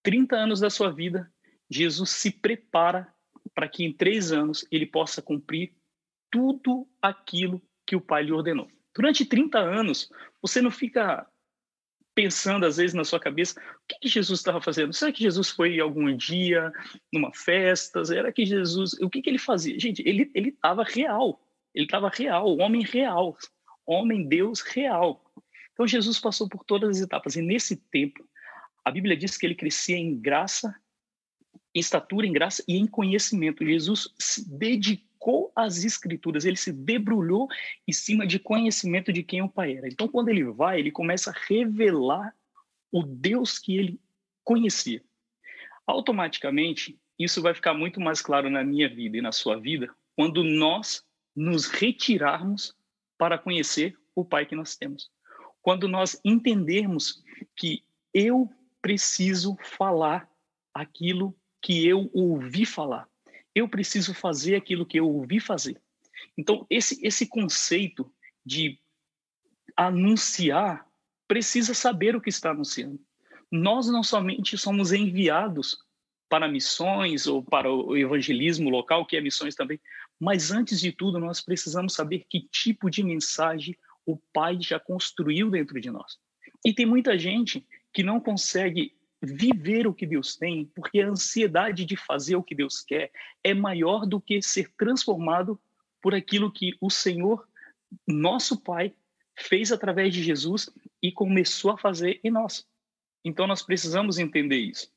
30 0.02 0.36
anos 0.36 0.60
da 0.60 0.68
sua 0.68 0.92
vida, 0.92 1.32
Jesus 1.70 2.10
se 2.10 2.30
prepara 2.30 3.12
para 3.54 3.68
que 3.68 3.84
em 3.84 3.92
três 3.92 4.32
anos 4.32 4.66
ele 4.70 4.86
possa 4.86 5.22
cumprir 5.22 5.72
tudo 6.30 6.88
aquilo 7.00 7.62
que 7.86 7.96
o 7.96 8.00
Pai 8.00 8.24
lhe 8.24 8.32
ordenou. 8.32 8.68
Durante 8.94 9.24
30 9.24 9.58
anos, 9.58 10.10
você 10.42 10.60
não 10.60 10.70
fica 10.70 11.26
pensando 12.14 12.66
às 12.66 12.76
vezes 12.76 12.92
na 12.92 13.04
sua 13.04 13.20
cabeça 13.20 13.58
o 13.58 13.86
que, 13.88 13.98
que 14.00 14.08
Jesus 14.08 14.40
estava 14.40 14.60
fazendo. 14.60 14.92
Será 14.92 15.12
que 15.12 15.22
Jesus 15.22 15.50
foi 15.50 15.78
algum 15.80 16.14
dia 16.16 16.72
numa 17.12 17.32
festa? 17.32 18.04
Será 18.04 18.32
que 18.32 18.44
Jesus, 18.44 18.94
o 18.94 19.08
que, 19.08 19.22
que 19.22 19.30
ele 19.30 19.38
fazia? 19.38 19.78
Gente, 19.78 20.02
ele 20.06 20.30
ele 20.34 20.50
estava 20.50 20.82
real. 20.82 21.40
Ele 21.74 21.84
estava 21.84 22.08
real, 22.08 22.58
homem 22.58 22.82
real, 22.82 23.36
homem 23.86 24.26
Deus 24.26 24.60
real. 24.60 25.24
Então 25.72 25.86
Jesus 25.86 26.18
passou 26.18 26.48
por 26.48 26.64
todas 26.64 26.96
as 26.96 27.02
etapas 27.02 27.36
e 27.36 27.42
nesse 27.42 27.76
tempo 27.76 28.22
a 28.84 28.90
Bíblia 28.90 29.16
diz 29.16 29.36
que 29.36 29.46
ele 29.46 29.54
crescia 29.54 29.96
em 29.96 30.18
graça, 30.18 30.74
em 31.74 31.80
estatura, 31.80 32.26
em 32.26 32.32
graça 32.32 32.62
e 32.66 32.76
em 32.76 32.86
conhecimento. 32.86 33.64
Jesus 33.64 34.12
se 34.18 34.48
dedicou 34.48 35.52
às 35.54 35.84
escrituras, 35.84 36.44
ele 36.44 36.56
se 36.56 36.72
debrulhou 36.72 37.48
em 37.86 37.92
cima 37.92 38.26
de 38.26 38.38
conhecimento 38.38 39.12
de 39.12 39.22
quem 39.22 39.42
o 39.42 39.48
Pai 39.48 39.76
era. 39.76 39.88
Então, 39.88 40.08
quando 40.08 40.28
ele 40.28 40.44
vai, 40.44 40.80
ele 40.80 40.90
começa 40.90 41.30
a 41.30 41.34
revelar 41.48 42.34
o 42.90 43.02
Deus 43.02 43.58
que 43.58 43.76
ele 43.76 44.00
conhecia. 44.42 45.02
Automaticamente, 45.86 46.98
isso 47.18 47.42
vai 47.42 47.54
ficar 47.54 47.74
muito 47.74 48.00
mais 48.00 48.20
claro 48.22 48.50
na 48.50 48.64
minha 48.64 48.88
vida 48.88 49.18
e 49.18 49.20
na 49.20 49.32
sua 49.32 49.58
vida 49.60 49.94
quando 50.16 50.42
nós 50.42 51.04
nos 51.34 51.66
retirarmos 51.66 52.74
para 53.16 53.38
conhecer 53.38 53.96
o 54.14 54.24
Pai 54.24 54.44
que 54.44 54.56
nós 54.56 54.76
temos. 54.76 55.10
Quando 55.62 55.88
nós 55.88 56.20
entendermos 56.24 57.22
que 57.56 57.84
eu 58.12 58.50
preciso 58.82 59.56
falar 59.62 60.28
aquilo 60.74 61.34
que 61.60 61.86
eu 61.86 62.10
ouvi 62.12 62.64
falar. 62.64 63.08
Eu 63.54 63.68
preciso 63.68 64.14
fazer 64.14 64.54
aquilo 64.54 64.86
que 64.86 64.98
eu 64.98 65.08
ouvi 65.08 65.40
fazer. 65.40 65.80
Então, 66.36 66.66
esse, 66.70 67.04
esse 67.06 67.26
conceito 67.26 68.12
de 68.44 68.78
anunciar 69.76 70.86
precisa 71.26 71.74
saber 71.74 72.16
o 72.16 72.20
que 72.20 72.28
está 72.28 72.50
anunciando. 72.50 73.00
Nós 73.50 73.88
não 73.88 74.02
somente 74.02 74.56
somos 74.56 74.92
enviados 74.92 75.78
para 76.28 76.48
missões 76.48 77.26
ou 77.26 77.42
para 77.42 77.70
o 77.72 77.96
evangelismo 77.96 78.70
local, 78.70 79.04
que 79.04 79.16
é 79.16 79.20
missões 79.20 79.54
também, 79.54 79.80
mas 80.18 80.52
antes 80.52 80.80
de 80.80 80.92
tudo, 80.92 81.18
nós 81.18 81.40
precisamos 81.40 81.94
saber 81.94 82.24
que 82.28 82.48
tipo 82.52 82.88
de 82.88 83.02
mensagem 83.02 83.76
o 84.06 84.16
Pai 84.32 84.58
já 84.60 84.78
construiu 84.78 85.50
dentro 85.50 85.80
de 85.80 85.90
nós. 85.90 86.18
E 86.64 86.72
tem 86.72 86.86
muita 86.86 87.18
gente 87.18 87.66
que 87.92 88.02
não 88.02 88.20
consegue 88.20 88.94
viver 89.22 89.86
o 89.86 89.94
que 89.94 90.06
Deus 90.06 90.36
tem, 90.36 90.66
porque 90.74 91.00
a 91.00 91.08
ansiedade 91.08 91.84
de 91.84 91.96
fazer 91.96 92.36
o 92.36 92.42
que 92.42 92.54
Deus 92.54 92.80
quer 92.80 93.10
é 93.44 93.52
maior 93.52 94.06
do 94.06 94.20
que 94.20 94.40
ser 94.40 94.72
transformado 94.76 95.60
por 96.00 96.14
aquilo 96.14 96.50
que 96.50 96.74
o 96.80 96.88
Senhor, 96.88 97.46
nosso 98.06 98.60
Pai, 98.60 98.94
fez 99.38 99.72
através 99.72 100.12
de 100.14 100.22
Jesus 100.22 100.70
e 101.02 101.12
começou 101.12 101.72
a 101.72 101.78
fazer 101.78 102.20
em 102.24 102.30
nós. 102.30 102.66
Então 103.24 103.46
nós 103.46 103.62
precisamos 103.62 104.18
entender 104.18 104.58
isso. 104.58 104.90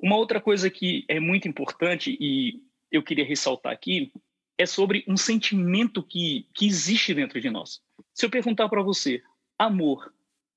Uma 0.00 0.16
outra 0.16 0.40
coisa 0.40 0.70
que 0.70 1.04
é 1.08 1.20
muito 1.20 1.48
importante 1.48 2.16
e 2.20 2.62
eu 2.90 3.02
queria 3.02 3.24
ressaltar 3.24 3.72
aqui 3.72 4.12
é 4.56 4.64
sobre 4.64 5.04
um 5.06 5.16
sentimento 5.16 6.02
que, 6.02 6.48
que 6.54 6.66
existe 6.66 7.12
dentro 7.12 7.40
de 7.40 7.50
nós. 7.50 7.80
Se 8.14 8.24
eu 8.24 8.30
perguntar 8.30 8.68
para 8.68 8.82
você, 8.82 9.22
amor 9.58 10.12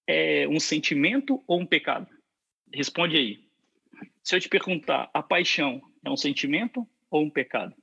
é 0.08 0.48
um 0.48 0.60
sentimento 0.60 1.42
ou 1.48 1.60
um 1.60 1.66
pecado? 1.66 2.08
Responde 2.74 3.18
aí. 3.18 3.44
Se 4.24 4.36
eu 4.36 4.40
te 4.40 4.48
perguntar, 4.48 5.10
a 5.14 5.22
paixão 5.22 5.82
é 6.06 6.10
um 6.10 6.18
sentimento 6.18 6.88
ou 7.10 7.24
um 7.24 7.30
pecado? 7.30 7.76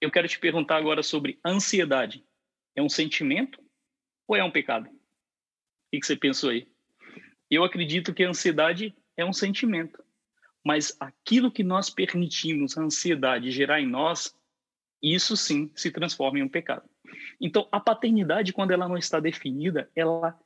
Eu 0.00 0.10
quero 0.10 0.26
te 0.26 0.38
perguntar 0.38 0.76
agora 0.76 1.02
sobre 1.02 1.38
ansiedade. 1.44 2.24
É 2.74 2.82
um 2.82 2.88
sentimento 2.88 3.62
ou 4.26 4.36
é 4.36 4.42
um 4.42 4.50
pecado? 4.50 4.88
O 4.88 6.00
que 6.00 6.04
você 6.04 6.16
pensou 6.16 6.50
aí? 6.50 6.66
Eu 7.50 7.62
acredito 7.62 8.12
que 8.12 8.24
a 8.24 8.30
ansiedade 8.30 8.94
é 9.16 9.24
um 9.24 9.32
sentimento, 9.32 10.02
mas 10.64 10.96
aquilo 10.98 11.52
que 11.52 11.62
nós 11.62 11.90
permitimos 11.90 12.76
a 12.76 12.82
ansiedade 12.82 13.50
gerar 13.50 13.80
em 13.80 13.86
nós, 13.86 14.34
isso 15.02 15.36
sim 15.36 15.70
se 15.76 15.90
transforma 15.90 16.38
em 16.38 16.42
um 16.42 16.48
pecado. 16.48 16.88
Então, 17.40 17.68
a 17.70 17.78
paternidade, 17.78 18.52
quando 18.52 18.70
ela 18.70 18.88
não 18.88 18.96
está 18.96 19.20
definida, 19.20 19.90
ela 19.94 20.38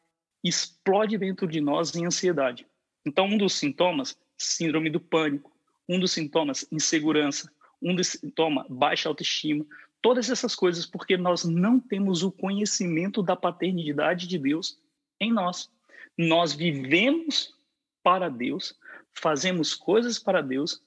explode 0.48 1.18
dentro 1.18 1.46
de 1.46 1.60
nós 1.60 1.94
em 1.94 2.06
ansiedade. 2.06 2.66
Então, 3.04 3.26
um 3.26 3.38
dos 3.38 3.54
sintomas, 3.54 4.16
síndrome 4.36 4.90
do 4.90 5.00
pânico, 5.00 5.52
um 5.88 5.98
dos 5.98 6.12
sintomas, 6.12 6.66
insegurança, 6.70 7.50
um 7.80 7.94
dos 7.94 8.08
sintomas, 8.08 8.66
baixa 8.68 9.08
autoestima, 9.08 9.64
todas 10.02 10.30
essas 10.30 10.54
coisas 10.54 10.86
porque 10.86 11.16
nós 11.16 11.44
não 11.44 11.78
temos 11.78 12.22
o 12.22 12.32
conhecimento 12.32 13.22
da 13.22 13.36
paternidade 13.36 14.26
de 14.26 14.38
Deus 14.38 14.78
em 15.20 15.32
nós. 15.32 15.70
Nós 16.18 16.52
vivemos 16.52 17.54
para 18.02 18.28
Deus, 18.28 18.74
fazemos 19.12 19.74
coisas 19.74 20.18
para 20.18 20.40
Deus, 20.40 20.82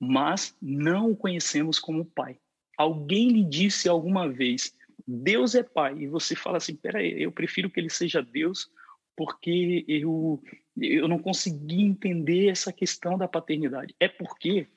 mas 0.00 0.56
não 0.60 1.10
o 1.10 1.16
conhecemos 1.16 1.78
como 1.78 2.04
Pai. 2.04 2.38
Alguém 2.76 3.28
lhe 3.28 3.44
disse 3.44 3.88
alguma 3.88 4.28
vez, 4.28 4.74
Deus 5.06 5.54
é 5.54 5.62
Pai, 5.62 5.96
e 5.98 6.08
você 6.08 6.34
fala 6.34 6.56
assim, 6.56 6.74
peraí, 6.74 7.22
eu 7.22 7.30
prefiro 7.30 7.70
que 7.70 7.78
ele 7.78 7.90
seja 7.90 8.22
Deus 8.22 8.70
porque 9.16 9.84
eu, 9.88 10.42
eu 10.76 11.08
não 11.08 11.18
consegui 11.18 11.82
entender 11.82 12.48
essa 12.48 12.72
questão 12.72 13.16
da 13.16 13.28
paternidade. 13.28 13.94
É 14.00 14.08
porque 14.08 14.68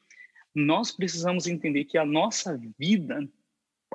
nós 0.54 0.92
precisamos 0.92 1.48
entender 1.48 1.86
que 1.86 1.98
a 1.98 2.06
nossa 2.06 2.60
vida 2.78 3.28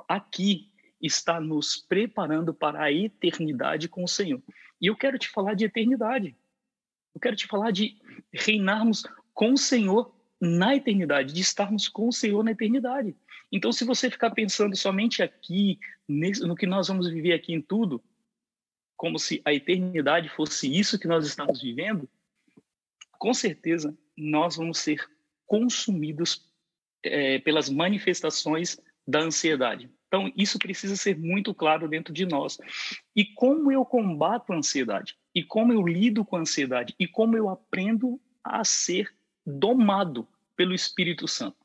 aqui 0.07 0.71
está 1.01 1.39
nos 1.39 1.77
preparando 1.77 2.53
para 2.53 2.83
a 2.83 2.91
eternidade 2.91 3.89
com 3.89 4.03
o 4.03 4.07
Senhor. 4.07 4.41
E 4.79 4.87
eu 4.87 4.95
quero 4.95 5.17
te 5.17 5.29
falar 5.29 5.53
de 5.53 5.65
eternidade. 5.65 6.35
Eu 7.13 7.21
quero 7.21 7.35
te 7.35 7.45
falar 7.45 7.71
de 7.71 7.97
reinarmos 8.33 9.03
com 9.33 9.53
o 9.53 9.57
Senhor 9.57 10.13
na 10.39 10.75
eternidade, 10.75 11.33
de 11.33 11.41
estarmos 11.41 11.87
com 11.87 12.07
o 12.07 12.13
Senhor 12.13 12.43
na 12.43 12.51
eternidade. 12.51 13.15
Então, 13.51 13.71
se 13.71 13.85
você 13.85 14.09
ficar 14.09 14.31
pensando 14.31 14.75
somente 14.75 15.21
aqui, 15.21 15.79
no 16.07 16.55
que 16.55 16.65
nós 16.65 16.87
vamos 16.87 17.09
viver 17.09 17.33
aqui 17.33 17.53
em 17.53 17.61
tudo, 17.61 18.03
como 19.03 19.19
se 19.19 19.41
a 19.43 19.53
eternidade 19.53 20.29
fosse 20.29 20.73
isso 20.73 20.97
que 20.97 21.09
nós 21.09 21.27
estamos 21.27 21.61
vivendo, 21.61 22.07
com 23.19 23.33
certeza 23.33 23.93
nós 24.15 24.55
vamos 24.55 24.77
ser 24.77 25.05
consumidos 25.45 26.49
é, 27.03 27.37
pelas 27.39 27.69
manifestações 27.69 28.79
da 29.05 29.19
ansiedade. 29.19 29.91
Então, 30.07 30.31
isso 30.37 30.57
precisa 30.57 30.95
ser 30.95 31.19
muito 31.19 31.53
claro 31.53 31.89
dentro 31.89 32.13
de 32.13 32.25
nós. 32.25 32.57
E 33.13 33.25
como 33.25 33.69
eu 33.73 33.83
combato 33.83 34.53
a 34.53 34.55
ansiedade? 34.55 35.17
E 35.35 35.43
como 35.43 35.73
eu 35.73 35.85
lido 35.85 36.23
com 36.23 36.37
a 36.37 36.39
ansiedade? 36.39 36.95
E 36.97 37.05
como 37.05 37.35
eu 37.35 37.49
aprendo 37.49 38.21
a 38.41 38.63
ser 38.63 39.13
domado 39.45 40.25
pelo 40.55 40.73
Espírito 40.73 41.27
Santo. 41.27 41.57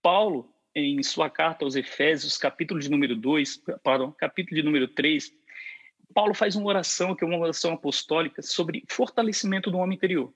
Paulo, 0.00 0.50
em 0.74 1.02
sua 1.02 1.28
carta 1.28 1.66
aos 1.66 1.76
Efésios, 1.76 2.38
capítulo 2.38 2.80
de 2.80 2.90
número 2.90 3.14
2, 3.14 3.62
pardon, 3.82 4.10
capítulo 4.12 4.56
de 4.56 4.62
número 4.62 4.88
3, 4.88 5.36
Paulo 6.14 6.34
faz 6.34 6.56
uma 6.56 6.66
oração, 6.66 7.14
que 7.14 7.24
é 7.24 7.26
uma 7.26 7.38
oração 7.38 7.72
apostólica, 7.72 8.42
sobre 8.42 8.84
fortalecimento 8.88 9.70
do 9.70 9.78
homem 9.78 9.96
interior. 9.96 10.32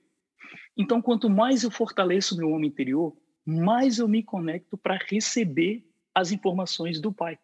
Então, 0.77 1.01
quanto 1.01 1.29
mais 1.29 1.63
eu 1.63 1.71
fortaleço 1.71 2.37
meu 2.37 2.49
homem 2.49 2.69
interior, 2.69 3.15
mais 3.45 3.99
eu 3.99 4.07
me 4.07 4.23
conecto 4.23 4.77
para 4.77 4.97
receber 5.09 5.85
as 6.13 6.31
informações 6.31 6.99
do 6.99 7.11
Pai. 7.11 7.37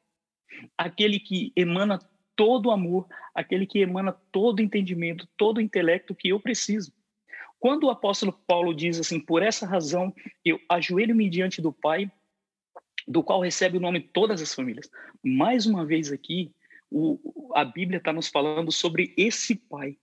Aquele 0.78 1.20
que 1.20 1.52
emana 1.56 2.00
todo 2.36 2.72
amor, 2.72 3.08
aquele 3.36 3.66
que 3.66 3.80
emana 3.80 4.14
todo 4.32 4.62
entendimento, 4.62 5.28
todo 5.36 5.60
intelecto 5.60 6.16
que 6.16 6.30
eu 6.30 6.40
preciso. 6.40 6.94
Quando 7.60 7.86
o 7.86 7.90
apóstolo 7.90 8.32
Paulo 8.48 8.74
diz 8.74 9.00
assim, 9.00 9.20
por 9.20 9.44
essa 9.44 9.66
razão 9.66 10.14
eu 10.46 10.60
ajoelho-me 10.70 11.30
diante 11.30 11.62
do 11.62 11.74
Pai, 11.74 12.10
do 13.06 13.22
qual 13.22 13.42
recebe 13.42 13.78
o 13.78 13.82
nome 13.82 14.00
todas 14.00 14.42
as 14.42 14.54
famílias. 14.54 14.90
Mais 15.24 15.66
uma 15.66 15.86
vez 15.86 16.12
aqui, 16.12 16.54
o, 16.92 17.52
a 17.56 17.64
Bíblia 17.64 17.98
está 17.98 18.12
nos 18.12 18.28
falando 18.28 18.72
sobre 18.72 19.14
esse 19.18 19.56
Pai 19.56 19.98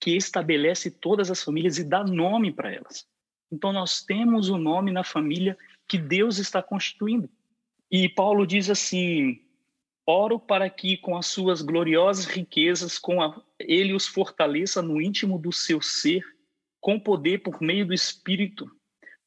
que 0.00 0.16
estabelece 0.16 0.90
todas 0.90 1.30
as 1.30 1.42
famílias 1.42 1.78
e 1.78 1.84
dá 1.84 2.04
nome 2.04 2.52
para 2.52 2.72
elas. 2.72 3.06
Então 3.50 3.72
nós 3.72 4.02
temos 4.02 4.48
o 4.48 4.58
nome 4.58 4.90
na 4.90 5.04
família 5.04 5.56
que 5.86 5.98
Deus 5.98 6.38
está 6.38 6.62
constituindo. 6.62 7.30
E 7.90 8.08
Paulo 8.08 8.46
diz 8.46 8.68
assim: 8.68 9.40
Oro 10.04 10.38
para 10.38 10.68
que, 10.68 10.96
com 10.96 11.16
as 11.16 11.26
suas 11.26 11.62
gloriosas 11.62 12.26
riquezas, 12.26 12.98
com 12.98 13.22
a, 13.22 13.40
ele 13.58 13.92
os 13.92 14.06
fortaleça 14.06 14.82
no 14.82 15.00
íntimo 15.00 15.38
do 15.38 15.52
seu 15.52 15.80
ser, 15.80 16.24
com 16.80 16.98
poder 16.98 17.38
por 17.38 17.60
meio 17.62 17.86
do 17.86 17.94
Espírito, 17.94 18.70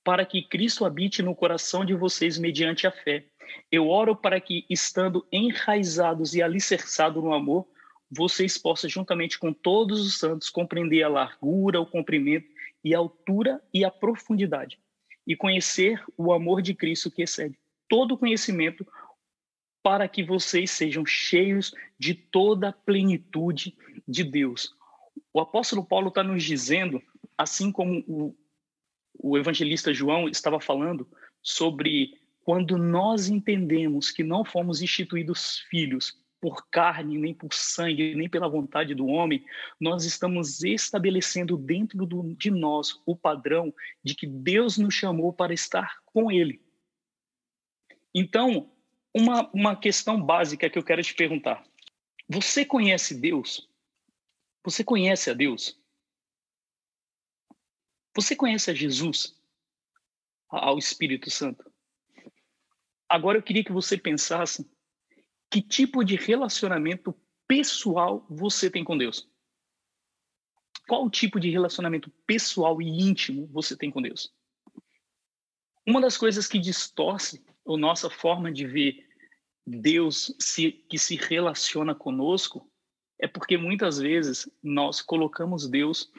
para 0.03 0.25
que 0.25 0.41
Cristo 0.41 0.85
habite 0.85 1.21
no 1.21 1.35
coração 1.35 1.85
de 1.85 1.93
vocês 1.93 2.37
mediante 2.37 2.85
a 2.85 2.91
fé. 2.91 3.28
Eu 3.71 3.87
oro 3.87 4.15
para 4.15 4.39
que, 4.39 4.65
estando 4.69 5.25
enraizados 5.31 6.33
e 6.35 6.41
alicerçados 6.41 7.23
no 7.23 7.33
amor, 7.33 7.67
vocês 8.09 8.57
possam, 8.57 8.89
juntamente 8.89 9.37
com 9.37 9.53
todos 9.53 10.05
os 10.05 10.17
santos, 10.17 10.49
compreender 10.49 11.03
a 11.03 11.09
largura, 11.09 11.79
o 11.79 11.85
comprimento 11.85 12.47
e 12.83 12.95
a 12.95 12.97
altura 12.97 13.61
e 13.73 13.85
a 13.85 13.91
profundidade, 13.91 14.79
e 15.27 15.35
conhecer 15.35 16.03
o 16.17 16.33
amor 16.33 16.61
de 16.61 16.73
Cristo 16.73 17.11
que 17.11 17.21
excede 17.21 17.57
todo 17.89 18.17
conhecimento, 18.17 18.85
para 19.81 20.07
que 20.07 20.23
vocês 20.23 20.69
sejam 20.69 21.05
cheios 21.05 21.73
de 21.97 22.13
toda 22.13 22.69
a 22.69 22.73
plenitude 22.73 23.75
de 24.07 24.23
Deus. 24.23 24.75
O 25.33 25.39
apóstolo 25.39 25.83
Paulo 25.83 26.09
está 26.09 26.21
nos 26.21 26.43
dizendo, 26.43 27.01
assim 27.37 27.71
como 27.71 28.03
o, 28.07 28.35
o 29.17 29.37
evangelista 29.37 29.93
João 29.93 30.29
estava 30.29 30.59
falando, 30.59 31.09
sobre 31.41 32.13
quando 32.49 32.79
nós 32.79 33.29
entendemos 33.29 34.09
que 34.09 34.23
não 34.23 34.43
fomos 34.43 34.81
instituídos 34.81 35.59
filhos 35.69 36.19
por 36.41 36.67
carne, 36.71 37.15
nem 37.15 37.31
por 37.31 37.53
sangue, 37.53 38.15
nem 38.15 38.27
pela 38.27 38.49
vontade 38.49 38.95
do 38.95 39.05
homem, 39.05 39.45
nós 39.79 40.03
estamos 40.03 40.63
estabelecendo 40.63 41.55
dentro 41.55 42.07
do, 42.07 42.33
de 42.33 42.49
nós 42.49 42.99
o 43.05 43.15
padrão 43.15 43.71
de 44.03 44.15
que 44.15 44.25
Deus 44.25 44.79
nos 44.79 44.95
chamou 44.95 45.31
para 45.31 45.53
estar 45.53 46.01
com 46.03 46.31
Ele. 46.31 46.59
Então, 48.15 48.73
uma, 49.15 49.47
uma 49.53 49.75
questão 49.75 50.19
básica 50.19 50.71
que 50.71 50.79
eu 50.79 50.83
quero 50.83 51.03
te 51.03 51.13
perguntar: 51.13 51.63
você 52.27 52.65
conhece 52.65 53.13
Deus? 53.13 53.69
Você 54.65 54.83
conhece 54.83 55.29
a 55.29 55.35
Deus? 55.35 55.79
Você 58.15 58.35
conhece 58.35 58.71
a 58.71 58.73
Jesus? 58.73 59.39
Ao 60.49 60.79
Espírito 60.79 61.29
Santo? 61.29 61.68
Agora 63.09 63.39
eu 63.39 63.43
queria 63.43 63.63
que 63.63 63.71
você 63.71 63.97
pensasse 63.97 64.69
que 65.49 65.61
tipo 65.61 66.03
de 66.03 66.15
relacionamento 66.15 67.15
pessoal 67.47 68.25
você 68.29 68.69
tem 68.69 68.83
com 68.83 68.95
Deus. 68.95 69.27
Qual 70.87 71.09
tipo 71.09 71.39
de 71.39 71.49
relacionamento 71.49 72.11
pessoal 72.27 72.79
e 72.81 72.87
íntimo 72.87 73.47
você 73.47 73.75
tem 73.75 73.89
com 73.89 74.01
Deus? 74.01 74.31
Uma 75.87 75.99
das 75.99 76.17
coisas 76.17 76.47
que 76.47 76.59
distorce 76.59 77.43
a 77.67 77.77
nossa 77.77 78.09
forma 78.09 78.51
de 78.51 78.67
ver 78.67 79.07
Deus 79.65 80.35
se, 80.39 80.71
que 80.71 80.99
se 80.99 81.15
relaciona 81.15 81.95
conosco 81.95 82.69
é 83.19 83.27
porque 83.27 83.57
muitas 83.57 83.99
vezes 83.99 84.49
nós 84.63 85.01
colocamos 85.01 85.67
Deus 85.67 86.11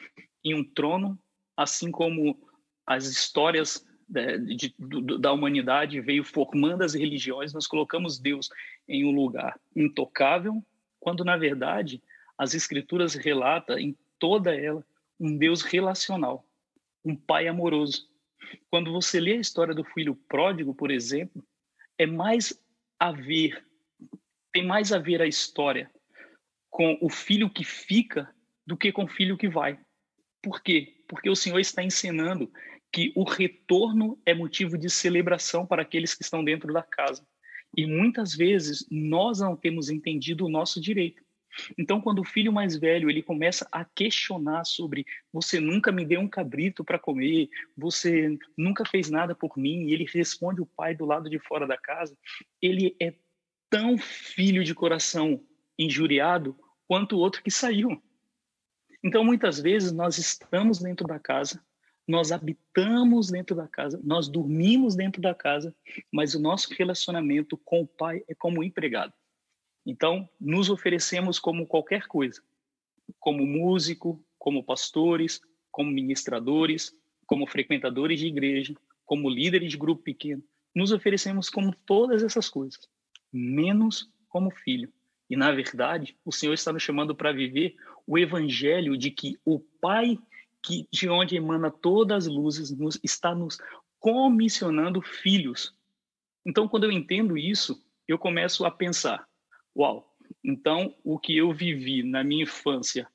em 0.43 0.53
um 0.53 0.63
trono, 0.63 1.17
assim 1.55 1.89
como 1.89 2.37
as 2.85 3.05
histórias 3.05 3.85
de, 4.11 4.37
de, 4.55 4.75
de, 4.77 5.17
da 5.19 5.31
humanidade 5.31 6.01
veio 6.01 6.23
formando 6.23 6.83
as 6.83 6.93
religiões, 6.93 7.53
nós 7.53 7.65
colocamos 7.65 8.19
Deus 8.19 8.49
em 8.87 9.05
um 9.05 9.11
lugar 9.11 9.59
intocável, 9.75 10.63
quando 10.99 11.23
na 11.23 11.37
verdade 11.37 12.01
as 12.37 12.53
escrituras 12.53 13.15
relatam 13.15 13.77
em 13.77 13.97
toda 14.19 14.53
ela 14.53 14.85
um 15.19 15.37
Deus 15.37 15.61
relacional, 15.61 16.45
um 17.05 17.15
pai 17.15 17.47
amoroso. 17.47 18.09
Quando 18.69 18.91
você 18.91 19.19
lê 19.19 19.33
a 19.33 19.41
história 19.41 19.73
do 19.73 19.83
filho 19.83 20.15
pródigo, 20.27 20.75
por 20.75 20.91
exemplo, 20.91 21.43
é 21.97 22.05
mais 22.05 22.59
a 22.99 23.11
ver, 23.11 23.63
tem 24.51 24.65
mais 24.65 24.91
a 24.91 24.97
ver 24.97 25.21
a 25.21 25.27
história 25.27 25.89
com 26.69 26.97
o 27.01 27.09
filho 27.09 27.49
que 27.49 27.63
fica 27.63 28.33
do 28.65 28.75
que 28.75 28.91
com 28.91 29.05
o 29.05 29.07
filho 29.07 29.37
que 29.37 29.47
vai. 29.47 29.79
Por 30.41 30.61
quê? 30.61 31.03
Porque 31.07 31.29
o 31.29 31.35
Senhor 31.35 31.59
está 31.59 31.83
ensinando 31.83 32.51
que 32.91 33.11
o 33.15 33.23
retorno 33.23 34.19
é 34.25 34.33
motivo 34.33 34.77
de 34.77 34.89
celebração 34.89 35.65
para 35.65 35.81
aqueles 35.81 36.13
que 36.13 36.23
estão 36.23 36.43
dentro 36.43 36.73
da 36.73 36.83
casa. 36.83 37.25
E 37.75 37.85
muitas 37.85 38.35
vezes 38.35 38.85
nós 38.91 39.39
não 39.39 39.55
temos 39.55 39.89
entendido 39.89 40.45
o 40.45 40.49
nosso 40.49 40.81
direito. 40.81 41.23
Então, 41.77 41.99
quando 42.01 42.19
o 42.19 42.25
filho 42.25 42.51
mais 42.51 42.77
velho 42.77 43.09
ele 43.09 43.21
começa 43.21 43.67
a 43.71 43.83
questionar 43.83 44.65
sobre 44.65 45.05
você 45.33 45.59
nunca 45.59 45.91
me 45.91 46.05
deu 46.05 46.19
um 46.21 46.27
cabrito 46.27 46.83
para 46.83 46.99
comer, 46.99 47.49
você 47.75 48.37
nunca 48.57 48.85
fez 48.85 49.09
nada 49.09 49.35
por 49.35 49.57
mim, 49.57 49.83
e 49.83 49.93
ele 49.93 50.05
responde 50.05 50.61
o 50.61 50.65
pai 50.65 50.95
do 50.95 51.05
lado 51.05 51.29
de 51.29 51.39
fora 51.39 51.67
da 51.67 51.77
casa, 51.77 52.17
ele 52.61 52.95
é 53.01 53.13
tão 53.69 53.97
filho 53.97 54.63
de 54.63 54.73
coração 54.73 55.43
injuriado 55.77 56.57
quanto 56.87 57.15
o 57.15 57.19
outro 57.19 57.43
que 57.43 57.51
saiu. 57.51 58.01
Então, 59.03 59.23
muitas 59.23 59.59
vezes 59.59 59.91
nós 59.91 60.17
estamos 60.17 60.79
dentro 60.79 61.07
da 61.07 61.19
casa, 61.19 61.61
nós 62.07 62.31
habitamos 62.31 63.29
dentro 63.29 63.55
da 63.55 63.67
casa, 63.67 63.99
nós 64.03 64.27
dormimos 64.27 64.95
dentro 64.95 65.21
da 65.21 65.33
casa, 65.33 65.75
mas 66.11 66.35
o 66.35 66.39
nosso 66.39 66.73
relacionamento 66.73 67.57
com 67.57 67.81
o 67.81 67.87
pai 67.87 68.23
é 68.27 68.35
como 68.35 68.63
empregado. 68.63 69.13
Então, 69.85 70.29
nos 70.39 70.69
oferecemos 70.69 71.39
como 71.39 71.65
qualquer 71.65 72.07
coisa, 72.07 72.41
como 73.19 73.45
músico, 73.45 74.23
como 74.37 74.63
pastores, 74.63 75.41
como 75.71 75.89
ministradores, 75.89 76.93
como 77.25 77.47
frequentadores 77.47 78.19
de 78.19 78.27
igreja, 78.27 78.75
como 79.05 79.29
líderes 79.29 79.71
de 79.71 79.77
grupo 79.77 80.03
pequeno. 80.03 80.43
Nos 80.75 80.91
oferecemos 80.91 81.49
como 81.49 81.75
todas 81.85 82.23
essas 82.23 82.49
coisas, 82.49 82.89
menos 83.31 84.09
como 84.27 84.51
filho. 84.51 84.91
E, 85.29 85.35
na 85.35 85.51
verdade, 85.51 86.17
o 86.25 86.31
Senhor 86.31 86.53
está 86.53 86.73
nos 86.73 86.83
chamando 86.83 87.15
para 87.15 87.31
viver 87.31 87.75
o 88.05 88.17
evangelho 88.17 88.97
de 88.97 89.11
que 89.11 89.39
o 89.45 89.59
Pai, 89.59 90.19
que 90.63 90.87
de 90.91 91.09
onde 91.09 91.35
emana 91.35 91.71
todas 91.71 92.27
as 92.27 92.33
luzes, 92.33 92.71
nos, 92.71 92.99
está 93.03 93.33
nos 93.33 93.57
comissionando 93.99 95.01
filhos. 95.01 95.75
Então, 96.45 96.67
quando 96.67 96.85
eu 96.85 96.91
entendo 96.91 97.37
isso, 97.37 97.83
eu 98.07 98.17
começo 98.17 98.65
a 98.65 98.71
pensar: 98.71 99.27
Uau! 99.75 100.07
Então, 100.43 100.95
o 101.03 101.19
que 101.19 101.35
eu 101.35 101.53
vivi 101.53 102.03
na 102.03 102.23
minha 102.23 102.43
infância, 102.43 103.07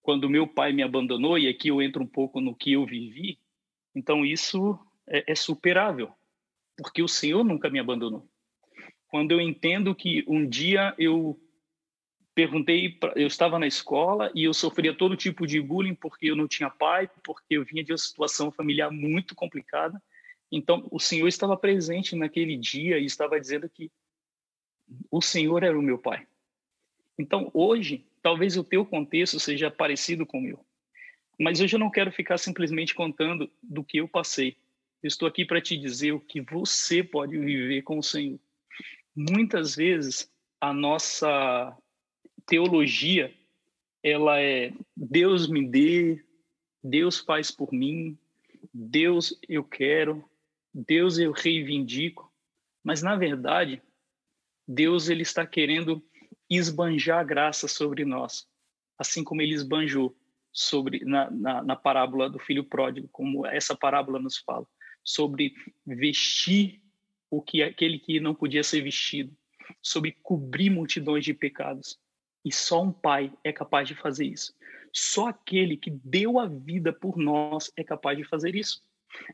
quando 0.00 0.30
meu 0.30 0.46
pai 0.46 0.72
me 0.72 0.82
abandonou, 0.82 1.38
e 1.38 1.48
aqui 1.48 1.68
eu 1.68 1.82
entro 1.82 2.02
um 2.02 2.06
pouco 2.06 2.40
no 2.40 2.54
que 2.54 2.72
eu 2.72 2.86
vivi, 2.86 3.38
então 3.94 4.24
isso 4.24 4.78
é, 5.06 5.32
é 5.32 5.34
superável, 5.34 6.12
porque 6.76 7.02
o 7.02 7.08
Senhor 7.08 7.44
nunca 7.44 7.68
me 7.68 7.78
abandonou. 7.78 8.26
Quando 9.08 9.32
eu 9.32 9.40
entendo 9.40 9.94
que 9.94 10.24
um 10.26 10.48
dia 10.48 10.94
eu 10.96 11.38
perguntei, 12.34 12.98
eu 13.16 13.26
estava 13.26 13.58
na 13.58 13.66
escola 13.66 14.30
e 14.34 14.44
eu 14.44 14.54
sofria 14.54 14.94
todo 14.94 15.16
tipo 15.16 15.46
de 15.46 15.60
bullying 15.60 15.94
porque 15.94 16.26
eu 16.26 16.36
não 16.36 16.48
tinha 16.48 16.70
pai, 16.70 17.08
porque 17.22 17.56
eu 17.56 17.64
vinha 17.64 17.84
de 17.84 17.92
uma 17.92 17.98
situação 17.98 18.50
familiar 18.50 18.90
muito 18.90 19.34
complicada. 19.34 20.02
Então, 20.50 20.86
o 20.90 20.98
Senhor 20.98 21.28
estava 21.28 21.56
presente 21.56 22.14
naquele 22.14 22.56
dia 22.56 22.98
e 22.98 23.04
estava 23.04 23.40
dizendo 23.40 23.68
que 23.68 23.90
o 25.10 25.20
Senhor 25.20 25.62
era 25.62 25.78
o 25.78 25.82
meu 25.82 25.98
pai. 25.98 26.26
Então, 27.18 27.50
hoje, 27.54 28.06
talvez 28.22 28.56
o 28.56 28.64
teu 28.64 28.84
contexto 28.84 29.38
seja 29.38 29.70
parecido 29.70 30.26
com 30.26 30.38
o 30.38 30.42
meu. 30.42 30.64
Mas 31.38 31.60
hoje 31.60 31.74
eu 31.74 31.80
não 31.80 31.90
quero 31.90 32.12
ficar 32.12 32.38
simplesmente 32.38 32.94
contando 32.94 33.50
do 33.62 33.82
que 33.82 33.98
eu 33.98 34.08
passei. 34.08 34.56
Eu 35.02 35.08
estou 35.08 35.26
aqui 35.26 35.44
para 35.44 35.60
te 35.60 35.76
dizer 35.76 36.12
o 36.12 36.20
que 36.20 36.40
você 36.40 37.02
pode 37.02 37.36
viver 37.36 37.82
com 37.82 37.98
o 37.98 38.02
Senhor. 38.02 38.38
Muitas 39.14 39.74
vezes 39.74 40.30
a 40.60 40.72
nossa 40.72 41.76
teologia 42.46 43.32
ela 44.02 44.40
é 44.40 44.72
Deus 44.96 45.48
me 45.48 45.66
dê, 45.66 46.22
Deus 46.82 47.18
faz 47.20 47.50
por 47.50 47.72
mim, 47.72 48.18
Deus 48.72 49.38
eu 49.48 49.62
quero, 49.62 50.28
Deus 50.74 51.18
eu 51.18 51.32
reivindico, 51.32 52.32
mas 52.82 53.02
na 53.02 53.14
verdade, 53.16 53.80
Deus 54.66 55.08
ele 55.08 55.22
está 55.22 55.46
querendo 55.46 56.02
esbanjar 56.50 57.24
graça 57.24 57.68
sobre 57.68 58.04
nós, 58.04 58.46
assim 58.98 59.22
como 59.22 59.40
ele 59.40 59.54
esbanjou 59.54 60.16
sobre 60.52 61.04
na, 61.04 61.30
na, 61.30 61.62
na 61.62 61.76
parábola 61.76 62.28
do 62.28 62.38
filho 62.38 62.64
pródigo, 62.64 63.08
como 63.10 63.46
essa 63.46 63.74
parábola 63.74 64.18
nos 64.18 64.36
fala, 64.36 64.66
sobre 65.02 65.54
vestir 65.86 66.82
o 67.30 67.40
que 67.40 67.62
aquele 67.62 67.98
que 67.98 68.20
não 68.20 68.34
podia 68.34 68.62
ser 68.62 68.82
vestido, 68.82 69.34
sobre 69.80 70.12
cobrir 70.22 70.68
multidões 70.68 71.24
de 71.24 71.32
pecados. 71.32 71.98
E 72.44 72.52
só 72.52 72.82
um 72.82 72.92
pai 72.92 73.32
é 73.44 73.52
capaz 73.52 73.86
de 73.86 73.94
fazer 73.94 74.26
isso. 74.26 74.54
Só 74.92 75.28
aquele 75.28 75.76
que 75.76 75.90
deu 75.90 76.38
a 76.38 76.46
vida 76.46 76.92
por 76.92 77.16
nós 77.16 77.72
é 77.76 77.84
capaz 77.84 78.18
de 78.18 78.24
fazer 78.24 78.54
isso. 78.54 78.82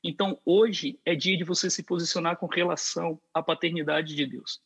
Então, 0.02 0.40
hoje 0.44 0.98
é 1.04 1.14
dia 1.14 1.36
de 1.36 1.44
você 1.44 1.70
se 1.70 1.82
posicionar 1.82 2.36
com 2.36 2.46
relação 2.46 3.20
à 3.32 3.42
paternidade 3.42 4.14
de 4.14 4.26
Deus 4.26 4.60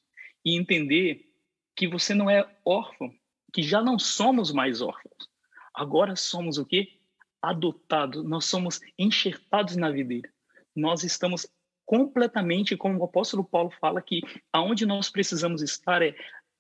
e 0.45 0.57
entender 0.57 1.29
que 1.77 1.89
você 1.89 2.15
não 2.15 2.29
é 2.29 2.49
órfão, 2.65 3.13
que 3.53 3.63
já 3.63 3.83
não 3.83 3.99
somos 3.99 4.53
mais 4.53 4.81
órfãos. 4.81 5.29
Agora 5.75 6.17
somos 6.17 6.59
o 6.59 6.67
quê? 6.67 6.99
Adotados, 7.41 8.25
nós 8.25 8.45
somos 8.45 8.81
enxertados 8.99 9.77
na 9.77 9.91
videira. 9.91 10.31
Nós 10.75 11.05
estamos 11.05 11.47
completamente, 11.85 12.77
como 12.77 12.99
o 12.99 13.05
apóstolo 13.05 13.45
Paulo 13.45 13.71
fala, 13.81 14.01
que 14.01 14.23
aonde 14.53 14.87
nós 14.87 15.11
precisamos 15.11 15.63
estar 15.63 16.03
é 16.03 16.15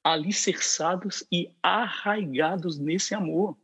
alicerçados 0.04 1.24
e 1.30 1.50
arraigados 1.62 2.78
nesse 2.78 3.14
amor. 3.14 3.56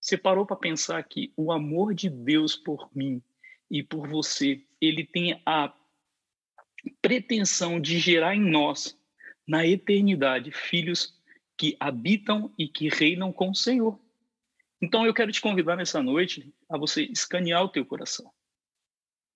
Você 0.00 0.16
parou 0.16 0.46
para 0.46 0.56
pensar 0.56 1.02
que 1.02 1.32
o 1.36 1.50
amor 1.50 1.94
de 1.94 2.08
Deus 2.08 2.54
por 2.54 2.90
mim 2.94 3.22
e 3.70 3.82
por 3.82 4.08
você, 4.08 4.64
ele 4.80 5.04
tem 5.04 5.42
a 5.44 5.74
pretensão 7.02 7.80
de 7.80 7.98
gerar 7.98 8.34
em 8.34 8.50
nós, 8.50 8.96
na 9.46 9.66
eternidade, 9.66 10.52
filhos 10.52 11.18
que 11.56 11.76
habitam 11.80 12.52
e 12.56 12.68
que 12.68 12.88
reinam 12.88 13.32
com 13.32 13.50
o 13.50 13.54
Senhor. 13.54 13.98
Então 14.80 15.04
eu 15.04 15.12
quero 15.12 15.32
te 15.32 15.40
convidar 15.40 15.76
nessa 15.76 16.02
noite 16.02 16.54
a 16.68 16.78
você 16.78 17.02
escanear 17.02 17.64
o 17.64 17.68
teu 17.68 17.84
coração 17.84 18.32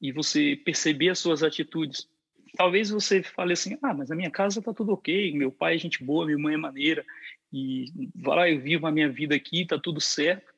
e 0.00 0.12
você 0.12 0.56
perceber 0.56 1.10
as 1.10 1.18
suas 1.18 1.42
atitudes. 1.42 2.08
Talvez 2.56 2.90
você 2.90 3.22
fale 3.22 3.52
assim: 3.52 3.78
"Ah, 3.82 3.94
mas 3.94 4.10
a 4.10 4.16
minha 4.16 4.30
casa 4.30 4.58
está 4.58 4.72
tudo 4.72 4.92
OK, 4.92 5.32
meu 5.32 5.50
pai 5.50 5.76
é 5.76 5.78
gente 5.78 6.04
boa, 6.04 6.26
minha 6.26 6.38
mãe 6.38 6.54
é 6.54 6.58
maneira 6.58 7.04
e 7.52 7.86
vai 8.14 8.36
lá 8.36 8.50
eu 8.50 8.60
vivo 8.60 8.86
a 8.86 8.92
minha 8.92 9.08
vida 9.08 9.34
aqui, 9.34 9.62
está 9.62 9.78
tudo 9.78 10.00
certo". 10.00 10.52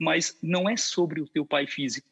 Mas 0.00 0.38
não 0.42 0.68
é 0.68 0.76
sobre 0.76 1.20
o 1.20 1.28
teu 1.28 1.44
pai 1.44 1.66
físico 1.66 2.08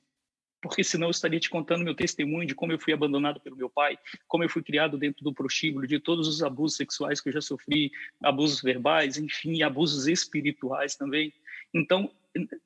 porque 0.65 0.83
senão 0.83 1.09
eu 1.09 1.11
estaria 1.11 1.39
te 1.39 1.51
contando 1.51 1.85
meu 1.85 1.95
testemunho 1.95 2.47
de 2.49 2.55
como 2.55 2.73
eu 2.73 2.79
fui 2.79 2.95
abandonado 2.95 3.39
pelo 3.39 3.55
meu 3.55 3.69
pai, 3.69 3.99
como 4.27 4.43
eu 4.43 4.49
fui 4.49 4.63
criado 4.63 4.97
dentro 4.97 5.23
do 5.23 5.31
prostíbulo, 5.31 5.87
de 5.87 6.01
todos 6.01 6.27
os 6.27 6.43
abusos 6.43 6.79
sexuais 6.79 7.21
que 7.21 7.29
eu 7.29 7.35
já 7.35 7.41
sofri, 7.43 7.93
abusos 8.23 8.63
verbais, 8.63 9.19
enfim, 9.19 9.63
abusos 9.63 10.07
espirituais 10.07 10.97
também. 10.97 11.35
Então, 11.75 12.11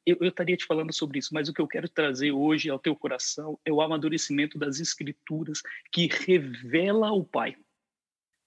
eu, 0.07 0.17
eu 0.21 0.29
estaria 0.29 0.57
te 0.57 0.65
falando 0.65 0.93
sobre 0.93 1.19
isso, 1.19 1.35
mas 1.35 1.49
o 1.49 1.53
que 1.53 1.61
eu 1.61 1.69
quero 1.69 1.89
trazer 1.89 2.33
hoje 2.33 2.71
ao 2.71 2.79
teu 2.79 2.97
coração 2.97 3.59
é 3.65 3.73
o 3.73 3.81
amadurecimento 3.81 4.59
das 4.59 4.81
escrituras 4.81 5.63
que 5.93 6.07
revela 6.07 7.13
o 7.13 7.25
Pai. 7.25 7.57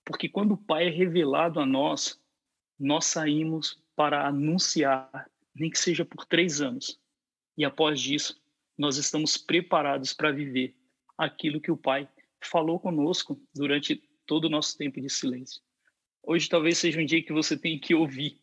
Porque 0.03 0.27
quando 0.27 0.53
o 0.53 0.57
Pai 0.57 0.87
é 0.87 0.89
revelado 0.89 1.59
a 1.59 1.65
nós, 1.65 2.19
nós 2.79 3.05
saímos 3.05 3.79
para 3.95 4.27
anunciar, 4.27 5.29
nem 5.53 5.69
que 5.69 5.77
seja 5.77 6.03
por 6.03 6.25
três 6.25 6.59
anos. 6.59 6.99
E 7.55 7.63
após 7.63 8.01
disso, 8.01 8.41
nós 8.77 8.97
estamos 8.97 9.37
preparados 9.37 10.13
para 10.13 10.31
viver 10.31 10.75
aquilo 11.17 11.61
que 11.61 11.71
o 11.71 11.77
Pai 11.77 12.09
falou 12.43 12.79
conosco 12.79 13.39
durante 13.53 13.95
todo 14.25 14.45
o 14.45 14.49
nosso 14.49 14.75
tempo 14.75 14.99
de 14.99 15.09
silêncio. 15.09 15.61
Hoje 16.23 16.49
talvez 16.49 16.79
seja 16.79 16.99
um 16.99 17.05
dia 17.05 17.21
que 17.21 17.33
você 17.33 17.55
tem 17.55 17.79
que 17.79 17.93
ouvir 17.93 18.41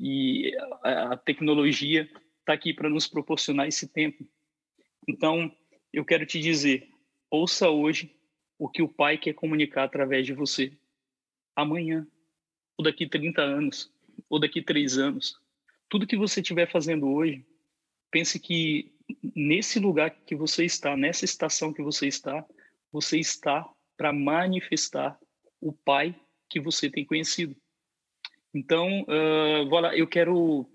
e 0.00 0.56
a 0.82 1.14
tecnologia 1.18 2.10
está 2.38 2.54
aqui 2.54 2.72
para 2.72 2.88
nos 2.88 3.06
proporcionar 3.06 3.68
esse 3.68 3.86
tempo. 3.86 4.26
Então, 5.06 5.54
eu 5.92 6.04
quero 6.06 6.24
te 6.24 6.40
dizer, 6.40 6.88
ouça 7.30 7.68
hoje 7.68 8.16
o 8.58 8.66
que 8.66 8.80
o 8.80 8.88
Pai 8.88 9.18
quer 9.18 9.34
comunicar 9.34 9.84
através 9.84 10.24
de 10.24 10.32
você. 10.32 10.72
Amanhã, 11.54 12.06
ou 12.78 12.84
daqui 12.84 13.06
30 13.06 13.42
anos, 13.42 13.92
ou 14.28 14.40
daqui 14.40 14.62
3 14.62 14.96
anos. 14.96 15.38
Tudo 15.86 16.06
que 16.06 16.16
você 16.16 16.40
estiver 16.40 16.70
fazendo 16.70 17.06
hoje, 17.06 17.44
pense 18.10 18.40
que 18.40 18.94
nesse 19.34 19.78
lugar 19.78 20.10
que 20.10 20.34
você 20.34 20.64
está, 20.64 20.96
nessa 20.96 21.26
estação 21.26 21.74
que 21.74 21.82
você 21.82 22.06
está, 22.06 22.46
você 22.90 23.18
está 23.18 23.68
para 23.98 24.14
manifestar 24.14 25.18
o 25.60 25.74
Pai 25.74 26.18
que 26.48 26.58
você 26.58 26.88
tem 26.88 27.04
conhecido. 27.04 27.54
Então, 28.52 29.02
uh, 29.02 29.68
voilà, 29.68 29.96
eu 29.96 30.06
quero 30.06 30.66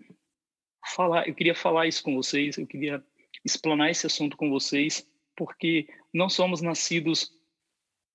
falar, 0.93 1.27
eu 1.27 1.35
queria 1.35 1.55
falar 1.55 1.88
isso 1.88 2.03
com 2.03 2.15
vocês, 2.15 2.57
eu 2.57 2.65
queria 2.65 3.03
explanar 3.43 3.91
esse 3.91 4.05
assunto 4.05 4.38
com 4.38 4.49
vocês, 4.49 5.07
porque 5.35 5.88
não 6.13 6.29
somos 6.29 6.61
nascidos 6.61 7.33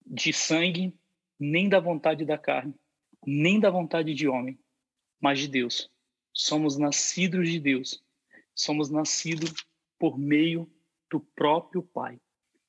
de 0.07 0.33
sangue, 0.33 0.95
nem 1.39 1.69
da 1.69 1.79
vontade 1.79 2.25
da 2.25 2.39
carne, 2.39 2.75
nem 3.27 3.61
da 3.61 3.71
vontade 3.71 4.15
de 4.15 4.27
homem, 4.27 4.59
mas 5.21 5.39
de 5.39 5.49
Deus. 5.49 5.91
Somos 6.33 6.79
nascidos 6.79 7.49
de 7.49 7.61
Deus. 7.61 8.03
Somos 8.55 8.91
nascidos 8.91 9.53
por 9.99 10.19
meio 10.19 10.71
do 11.11 11.21
próprio 11.21 11.83
Pai. 11.83 12.19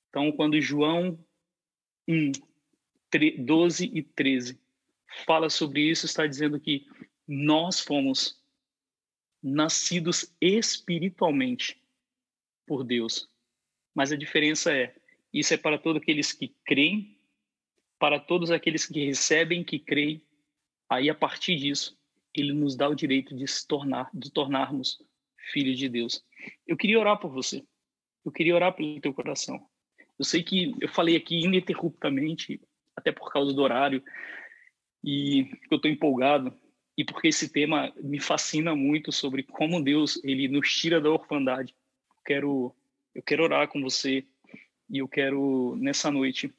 Então, 0.09 0.31
quando 0.31 0.59
João 0.59 1.17
1, 2.07 2.31
12 3.45 3.91
e 3.93 4.01
13 4.01 4.60
fala 5.25 5.49
sobre 5.49 5.81
isso, 5.81 6.05
está 6.05 6.25
dizendo 6.25 6.59
que 6.59 6.85
nós 7.27 7.79
fomos 7.79 8.41
nascidos 9.41 10.33
espiritualmente 10.39 11.81
por 12.65 12.83
Deus. 12.83 13.29
Mas 13.93 14.11
a 14.11 14.15
diferença 14.15 14.71
é, 14.71 14.95
isso 15.33 15.53
é 15.53 15.57
para 15.57 15.77
todos 15.77 16.01
aqueles 16.01 16.31
que 16.31 16.55
creem, 16.65 17.17
para 17.99 18.19
todos 18.19 18.51
aqueles 18.51 18.85
que 18.85 19.05
recebem, 19.05 19.63
que 19.63 19.79
creem. 19.79 20.25
Aí, 20.89 21.09
a 21.09 21.15
partir 21.15 21.55
disso, 21.55 21.97
ele 22.33 22.53
nos 22.53 22.75
dá 22.75 22.87
o 22.87 22.95
direito 22.95 23.35
de 23.35 23.47
se 23.47 23.67
tornar, 23.67 24.09
de 24.13 24.31
tornarmos 24.31 25.01
filho 25.51 25.75
de 25.75 25.89
Deus. 25.89 26.23
Eu 26.65 26.77
queria 26.77 26.99
orar 26.99 27.19
por 27.19 27.31
você. 27.31 27.63
Eu 28.23 28.31
queria 28.31 28.55
orar 28.55 28.73
pelo 28.73 29.01
teu 29.01 29.13
coração. 29.13 29.59
Eu 30.17 30.25
sei 30.25 30.43
que 30.43 30.75
eu 30.79 30.87
falei 30.89 31.15
aqui 31.15 31.39
ininterruptamente, 31.41 32.61
até 32.95 33.11
por 33.11 33.31
causa 33.31 33.53
do 33.53 33.61
horário, 33.61 34.03
e 35.03 35.49
eu 35.69 35.77
estou 35.77 35.89
empolgado 35.89 36.53
e 36.97 37.03
porque 37.03 37.29
esse 37.29 37.49
tema 37.49 37.91
me 37.97 38.19
fascina 38.19 38.75
muito 38.75 39.11
sobre 39.11 39.43
como 39.43 39.83
Deus 39.83 40.21
ele 40.23 40.47
nos 40.47 40.73
tira 40.73 41.01
da 41.01 41.09
orfandade. 41.09 41.73
Eu 42.09 42.21
quero 42.25 42.75
eu 43.13 43.23
quero 43.23 43.43
orar 43.43 43.67
com 43.67 43.81
você 43.81 44.25
e 44.89 44.99
eu 44.99 45.07
quero 45.07 45.75
nessa 45.77 46.11
noite 46.11 46.53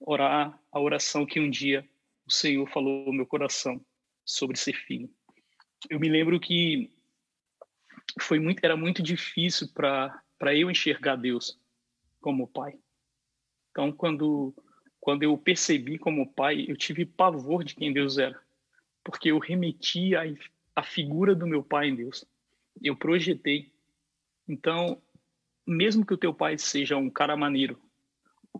orar 0.00 0.58
a 0.70 0.80
oração 0.80 1.26
que 1.26 1.40
um 1.40 1.50
dia 1.50 1.88
o 2.26 2.32
Senhor 2.32 2.68
falou 2.68 3.06
no 3.06 3.12
meu 3.12 3.26
coração 3.26 3.84
sobre 4.24 4.56
ser 4.56 4.74
filho. 4.74 5.10
Eu 5.88 5.98
me 5.98 6.08
lembro 6.08 6.38
que 6.38 6.90
foi 8.20 8.38
muito, 8.38 8.64
era 8.64 8.76
muito 8.76 9.02
difícil 9.02 9.68
para 9.72 10.22
para 10.38 10.54
eu 10.54 10.70
enxergar 10.70 11.16
Deus 11.16 11.60
como 12.20 12.46
pai. 12.46 12.78
Então, 13.70 13.90
quando 13.90 14.54
quando 15.08 15.22
eu 15.22 15.38
percebi 15.38 15.96
como 15.96 16.30
pai, 16.30 16.66
eu 16.68 16.76
tive 16.76 17.06
pavor 17.06 17.64
de 17.64 17.74
quem 17.74 17.94
Deus 17.94 18.18
era, 18.18 18.38
porque 19.02 19.30
eu 19.30 19.38
remeti 19.38 20.14
a, 20.14 20.24
a 20.76 20.82
figura 20.82 21.34
do 21.34 21.46
meu 21.46 21.62
pai 21.62 21.88
em 21.88 21.96
Deus. 21.96 22.26
Eu 22.82 22.94
projetei. 22.94 23.72
Então, 24.46 25.00
mesmo 25.66 26.04
que 26.04 26.12
o 26.12 26.18
teu 26.18 26.34
pai 26.34 26.58
seja 26.58 26.98
um 26.98 27.08
cara 27.08 27.34
maneiro, 27.38 27.80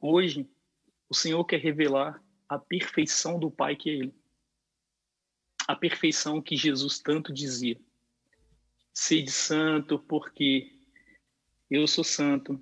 hoje 0.01 0.49
o 1.07 1.15
Senhor 1.15 1.45
quer 1.45 1.61
revelar 1.61 2.19
a 2.49 2.59
perfeição 2.59 3.39
do 3.39 3.51
pai 3.51 3.77
que 3.77 3.91
é 3.91 3.93
ele. 3.97 4.15
A 5.67 5.77
perfeição 5.77 6.41
que 6.41 6.57
Jesus 6.57 6.99
tanto 6.99 7.31
dizia 7.31 7.79
sede 8.95 9.31
santo, 9.31 9.99
porque 9.99 10.73
eu 11.71 11.87
sou 11.87 12.03
santo. 12.03 12.59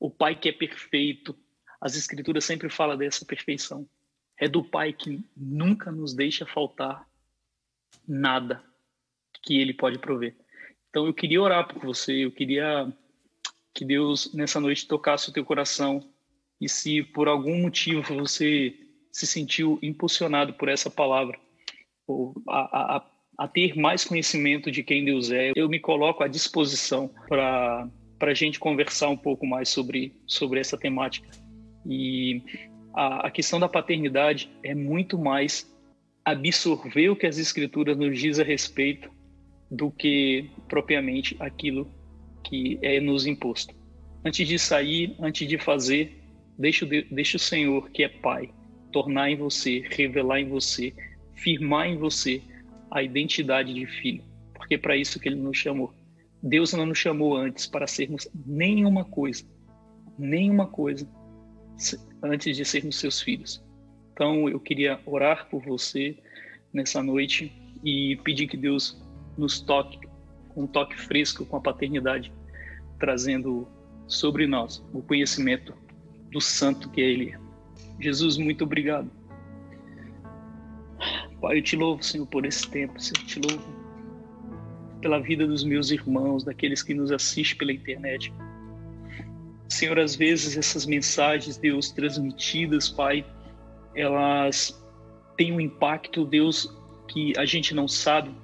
O 0.00 0.10
Pai 0.10 0.34
que 0.34 0.48
é 0.48 0.52
perfeito. 0.52 1.38
As 1.80 1.96
Escrituras 1.96 2.44
sempre 2.44 2.68
falam 2.68 2.96
dessa 2.96 3.24
perfeição. 3.24 3.88
É 4.38 4.48
do 4.48 4.62
Pai 4.62 4.92
que 4.92 5.24
nunca 5.36 5.90
nos 5.90 6.14
deixa 6.14 6.46
faltar 6.46 7.06
nada 8.06 8.62
que 9.42 9.60
Ele 9.60 9.72
pode 9.72 9.98
prover. 9.98 10.36
Então 10.88 11.06
eu 11.06 11.14
queria 11.14 11.40
orar 11.40 11.66
por 11.66 11.82
você, 11.82 12.24
eu 12.24 12.32
queria 12.32 12.92
que 13.72 13.84
Deus 13.84 14.34
nessa 14.34 14.60
noite 14.60 14.86
tocasse 14.86 15.30
o 15.30 15.32
teu 15.32 15.44
coração 15.44 16.06
e 16.60 16.68
se 16.68 17.02
por 17.02 17.28
algum 17.28 17.62
motivo 17.62 18.14
você 18.14 18.76
se 19.12 19.26
sentiu 19.26 19.78
impulsionado 19.82 20.54
por 20.54 20.68
essa 20.68 20.90
palavra, 20.90 21.38
ou 22.06 22.34
a, 22.48 22.96
a, 22.96 23.10
a 23.38 23.48
ter 23.48 23.76
mais 23.76 24.04
conhecimento 24.04 24.70
de 24.70 24.82
quem 24.82 25.04
Deus 25.04 25.30
é. 25.30 25.52
Eu 25.56 25.68
me 25.68 25.80
coloco 25.80 26.22
à 26.22 26.28
disposição 26.28 27.08
para 27.28 27.88
para 28.20 28.32
a 28.32 28.34
gente 28.34 28.60
conversar 28.60 29.08
um 29.08 29.16
pouco 29.16 29.46
mais 29.46 29.70
sobre, 29.70 30.14
sobre 30.26 30.60
essa 30.60 30.76
temática. 30.76 31.26
E 31.86 32.42
a, 32.94 33.26
a 33.26 33.30
questão 33.30 33.58
da 33.58 33.68
paternidade 33.68 34.50
é 34.62 34.74
muito 34.74 35.18
mais 35.18 35.70
absorver 36.24 37.08
o 37.10 37.16
que 37.16 37.26
as 37.26 37.38
escrituras 37.38 37.96
nos 37.96 38.18
diz 38.18 38.38
a 38.38 38.44
respeito 38.44 39.10
do 39.70 39.90
que 39.90 40.50
propriamente 40.68 41.36
aquilo 41.40 41.90
que 42.44 42.78
é 42.82 43.00
nos 43.00 43.26
imposto. 43.26 43.74
Antes 44.24 44.46
de 44.46 44.58
sair, 44.58 45.14
antes 45.20 45.48
de 45.48 45.56
fazer, 45.56 46.20
deixa, 46.58 46.86
deixa 47.10 47.36
o 47.36 47.40
Senhor, 47.40 47.90
que 47.90 48.02
é 48.02 48.08
Pai, 48.08 48.50
tornar 48.92 49.30
em 49.30 49.36
você, 49.36 49.84
revelar 49.90 50.40
em 50.40 50.48
você, 50.48 50.92
firmar 51.34 51.88
em 51.88 51.96
você 51.96 52.42
a 52.90 53.02
identidade 53.02 53.72
de 53.72 53.86
filho, 53.86 54.22
porque 54.54 54.74
é 54.74 54.78
para 54.78 54.96
isso 54.96 55.18
que 55.18 55.28
Ele 55.28 55.36
nos 55.36 55.56
chamou. 55.56 55.94
Deus 56.42 56.72
não 56.72 56.86
nos 56.86 56.98
chamou 56.98 57.36
antes 57.36 57.66
para 57.66 57.86
sermos 57.86 58.28
nenhuma 58.46 59.04
coisa, 59.04 59.44
nenhuma 60.18 60.66
coisa, 60.66 61.08
antes 62.22 62.56
de 62.56 62.64
sermos 62.64 62.98
seus 62.98 63.20
filhos. 63.20 63.62
Então, 64.12 64.48
eu 64.48 64.60
queria 64.60 65.00
orar 65.06 65.48
por 65.48 65.62
você 65.62 66.16
nessa 66.72 67.02
noite 67.02 67.52
e 67.84 68.16
pedir 68.24 68.46
que 68.46 68.56
Deus 68.56 69.00
nos 69.36 69.60
toque, 69.60 69.98
com 70.50 70.64
um 70.64 70.66
toque 70.66 71.00
fresco, 71.00 71.46
com 71.46 71.56
a 71.56 71.60
paternidade, 71.60 72.32
trazendo 72.98 73.66
sobre 74.06 74.46
nós 74.46 74.84
o 74.92 75.00
conhecimento 75.00 75.72
do 76.30 76.40
santo 76.40 76.90
que 76.90 77.00
é 77.00 77.04
Ele. 77.04 77.34
Jesus, 77.98 78.36
muito 78.36 78.64
obrigado. 78.64 79.10
Pai, 81.40 81.58
eu 81.58 81.62
te 81.62 81.76
louvo, 81.76 82.02
Senhor, 82.02 82.26
por 82.26 82.44
esse 82.44 82.68
tempo. 82.68 83.00
Senhor, 83.00 83.22
eu 83.22 83.26
te 83.26 83.40
louvo 83.40 83.80
pela 85.00 85.18
vida 85.18 85.46
dos 85.46 85.64
meus 85.64 85.90
irmãos, 85.90 86.44
daqueles 86.44 86.82
que 86.82 86.92
nos 86.92 87.10
assistem 87.10 87.58
pela 87.58 87.72
internet. 87.72 88.32
Senhor, 89.70 89.98
às 90.00 90.16
vezes 90.16 90.56
essas 90.56 90.84
mensagens, 90.84 91.56
Deus, 91.56 91.90
transmitidas, 91.90 92.88
Pai, 92.88 93.24
elas 93.94 94.78
têm 95.36 95.52
um 95.52 95.60
impacto, 95.60 96.24
Deus, 96.24 96.76
que 97.08 97.32
a 97.38 97.44
gente 97.44 97.72
não 97.74 97.86
sabe. 97.86 98.34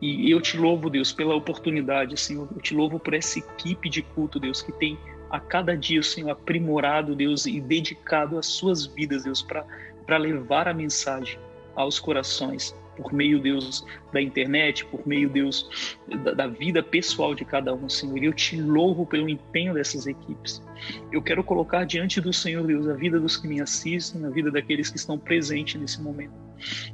E 0.00 0.30
eu 0.30 0.40
te 0.40 0.56
louvo, 0.56 0.88
Deus, 0.88 1.12
pela 1.12 1.34
oportunidade, 1.34 2.18
Senhor. 2.18 2.48
Eu 2.56 2.62
te 2.62 2.74
louvo 2.74 2.98
por 2.98 3.12
essa 3.12 3.38
equipe 3.38 3.90
de 3.90 4.00
culto, 4.00 4.40
Deus, 4.40 4.62
que 4.62 4.72
tem 4.72 4.98
a 5.28 5.38
cada 5.38 5.76
dia, 5.76 6.02
Senhor, 6.02 6.30
aprimorado, 6.30 7.14
Deus, 7.14 7.44
e 7.44 7.60
dedicado 7.60 8.38
as 8.38 8.46
suas 8.46 8.86
vidas, 8.86 9.24
Deus, 9.24 9.42
para 9.42 10.16
levar 10.16 10.66
a 10.66 10.72
mensagem 10.72 11.38
aos 11.76 12.00
corações 12.00 12.74
por 13.00 13.12
meio, 13.12 13.40
Deus, 13.40 13.84
da 14.12 14.20
internet, 14.20 14.84
por 14.84 15.06
meio, 15.06 15.28
Deus, 15.28 15.96
da, 16.22 16.32
da, 16.32 16.46
vida 16.46 16.82
pessoal 16.82 17.34
de 17.34 17.44
cada 17.44 17.74
um, 17.74 17.88
Senhor. 17.88 18.18
E 18.18 18.26
eu 18.26 18.32
te 18.32 18.60
louvo 18.60 19.06
pelo 19.06 19.28
empenho 19.28 19.72
dessas 19.74 20.06
equipes. 20.06 20.62
Eu 21.10 21.22
quero 21.22 21.42
colocar 21.42 21.84
diante 21.84 22.20
do 22.20 22.32
Senhor, 22.32 22.66
Deus, 22.66 22.86
a 22.88 22.94
vida 22.94 23.18
dos 23.18 23.36
que 23.36 23.48
me 23.48 23.60
assistem, 23.60 24.24
a 24.24 24.30
vida 24.30 24.50
daqueles 24.50 24.90
que 24.90 24.96
estão 24.96 25.18
presentes 25.18 25.80
nesse 25.80 26.00
momento. 26.02 26.34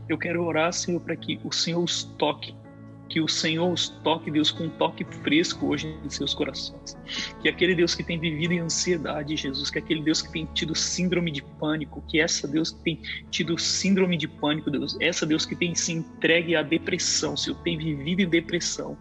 Eu 0.09 0.16
quero 0.16 0.45
orar, 0.45 0.73
Senhor, 0.73 1.01
para 1.01 1.16
que 1.16 1.40
o 1.42 1.53
Senhor 1.53 1.83
os 1.83 2.05
toque 2.05 2.55
que 3.09 3.21
o 3.21 3.29
Senhor 3.29 3.73
os 3.73 3.88
toque, 3.88 4.31
Deus, 4.31 4.51
com 4.51 4.64
um 4.64 4.69
toque 4.69 5.05
fresco 5.23 5.66
hoje 5.66 5.97
em 6.05 6.11
seus 6.11 6.35
corações. 6.35 6.97
Que 7.40 7.49
aquele 7.49 7.75
Deus 7.75 7.95
que 7.95 8.03
tem 8.03 8.19
vivido 8.19 8.53
em 8.53 8.61
ansiedade, 8.61 9.37
Jesus, 9.37 9.71
que 9.71 9.79
aquele 9.79 10.03
Deus 10.03 10.23
que 10.23 10.33
tem 10.33 10.47
tido 10.55 10.75
síndrome 10.75 11.31
de 11.31 11.42
pânico, 11.42 12.03
que 12.09 12.21
essa 12.21 12.49
Deus 12.49 12.73
que 12.73 12.83
tem 12.83 13.01
tido 13.31 13.59
síndrome 13.59 14.16
de 14.16 14.27
pânico, 14.27 14.71
Deus, 14.71 14.97
essa 15.01 15.25
Deus 15.25 15.47
que 15.47 15.55
tem 15.55 15.75
se 15.75 15.92
entregue 15.92 16.57
à 16.57 16.62
depressão, 16.62 17.37
se 17.37 17.51
eu 17.51 17.55
tenho 17.55 17.79
vivido 17.79 18.23
em 18.23 18.29
depressão. 18.29 18.97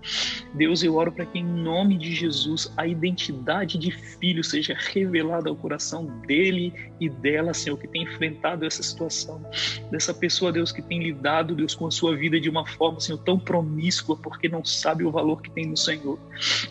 Deus, 0.53 0.83
eu 0.83 0.95
oro 0.95 1.11
para 1.11 1.25
que 1.25 1.39
em 1.39 1.45
nome 1.45 1.97
de 1.97 2.13
Jesus 2.13 2.71
a 2.77 2.85
identidade 2.87 3.77
de 3.77 3.91
filho 3.91 4.43
seja 4.43 4.75
revelada 4.77 5.49
ao 5.49 5.55
coração 5.55 6.05
dele 6.27 6.73
e 6.99 7.09
dela, 7.09 7.53
Senhor, 7.53 7.77
que 7.77 7.87
tem 7.87 8.03
enfrentado 8.03 8.65
essa 8.65 8.83
situação. 8.83 9.43
Dessa 9.89 10.13
pessoa, 10.13 10.51
Deus, 10.51 10.71
que 10.71 10.81
tem 10.81 11.01
lidado, 11.01 11.55
Deus, 11.55 11.73
com 11.73 11.87
a 11.87 11.91
sua 11.91 12.15
vida 12.15 12.39
de 12.39 12.49
uma 12.49 12.65
forma, 12.65 12.99
Senhor, 12.99 13.17
tão 13.19 13.39
promissora 13.39 13.94
porque 14.01 14.47
não 14.49 14.63
sabe 14.63 15.03
o 15.03 15.11
valor 15.11 15.41
que 15.41 15.49
tem 15.49 15.65
no 15.65 15.77
Senhor. 15.77 16.17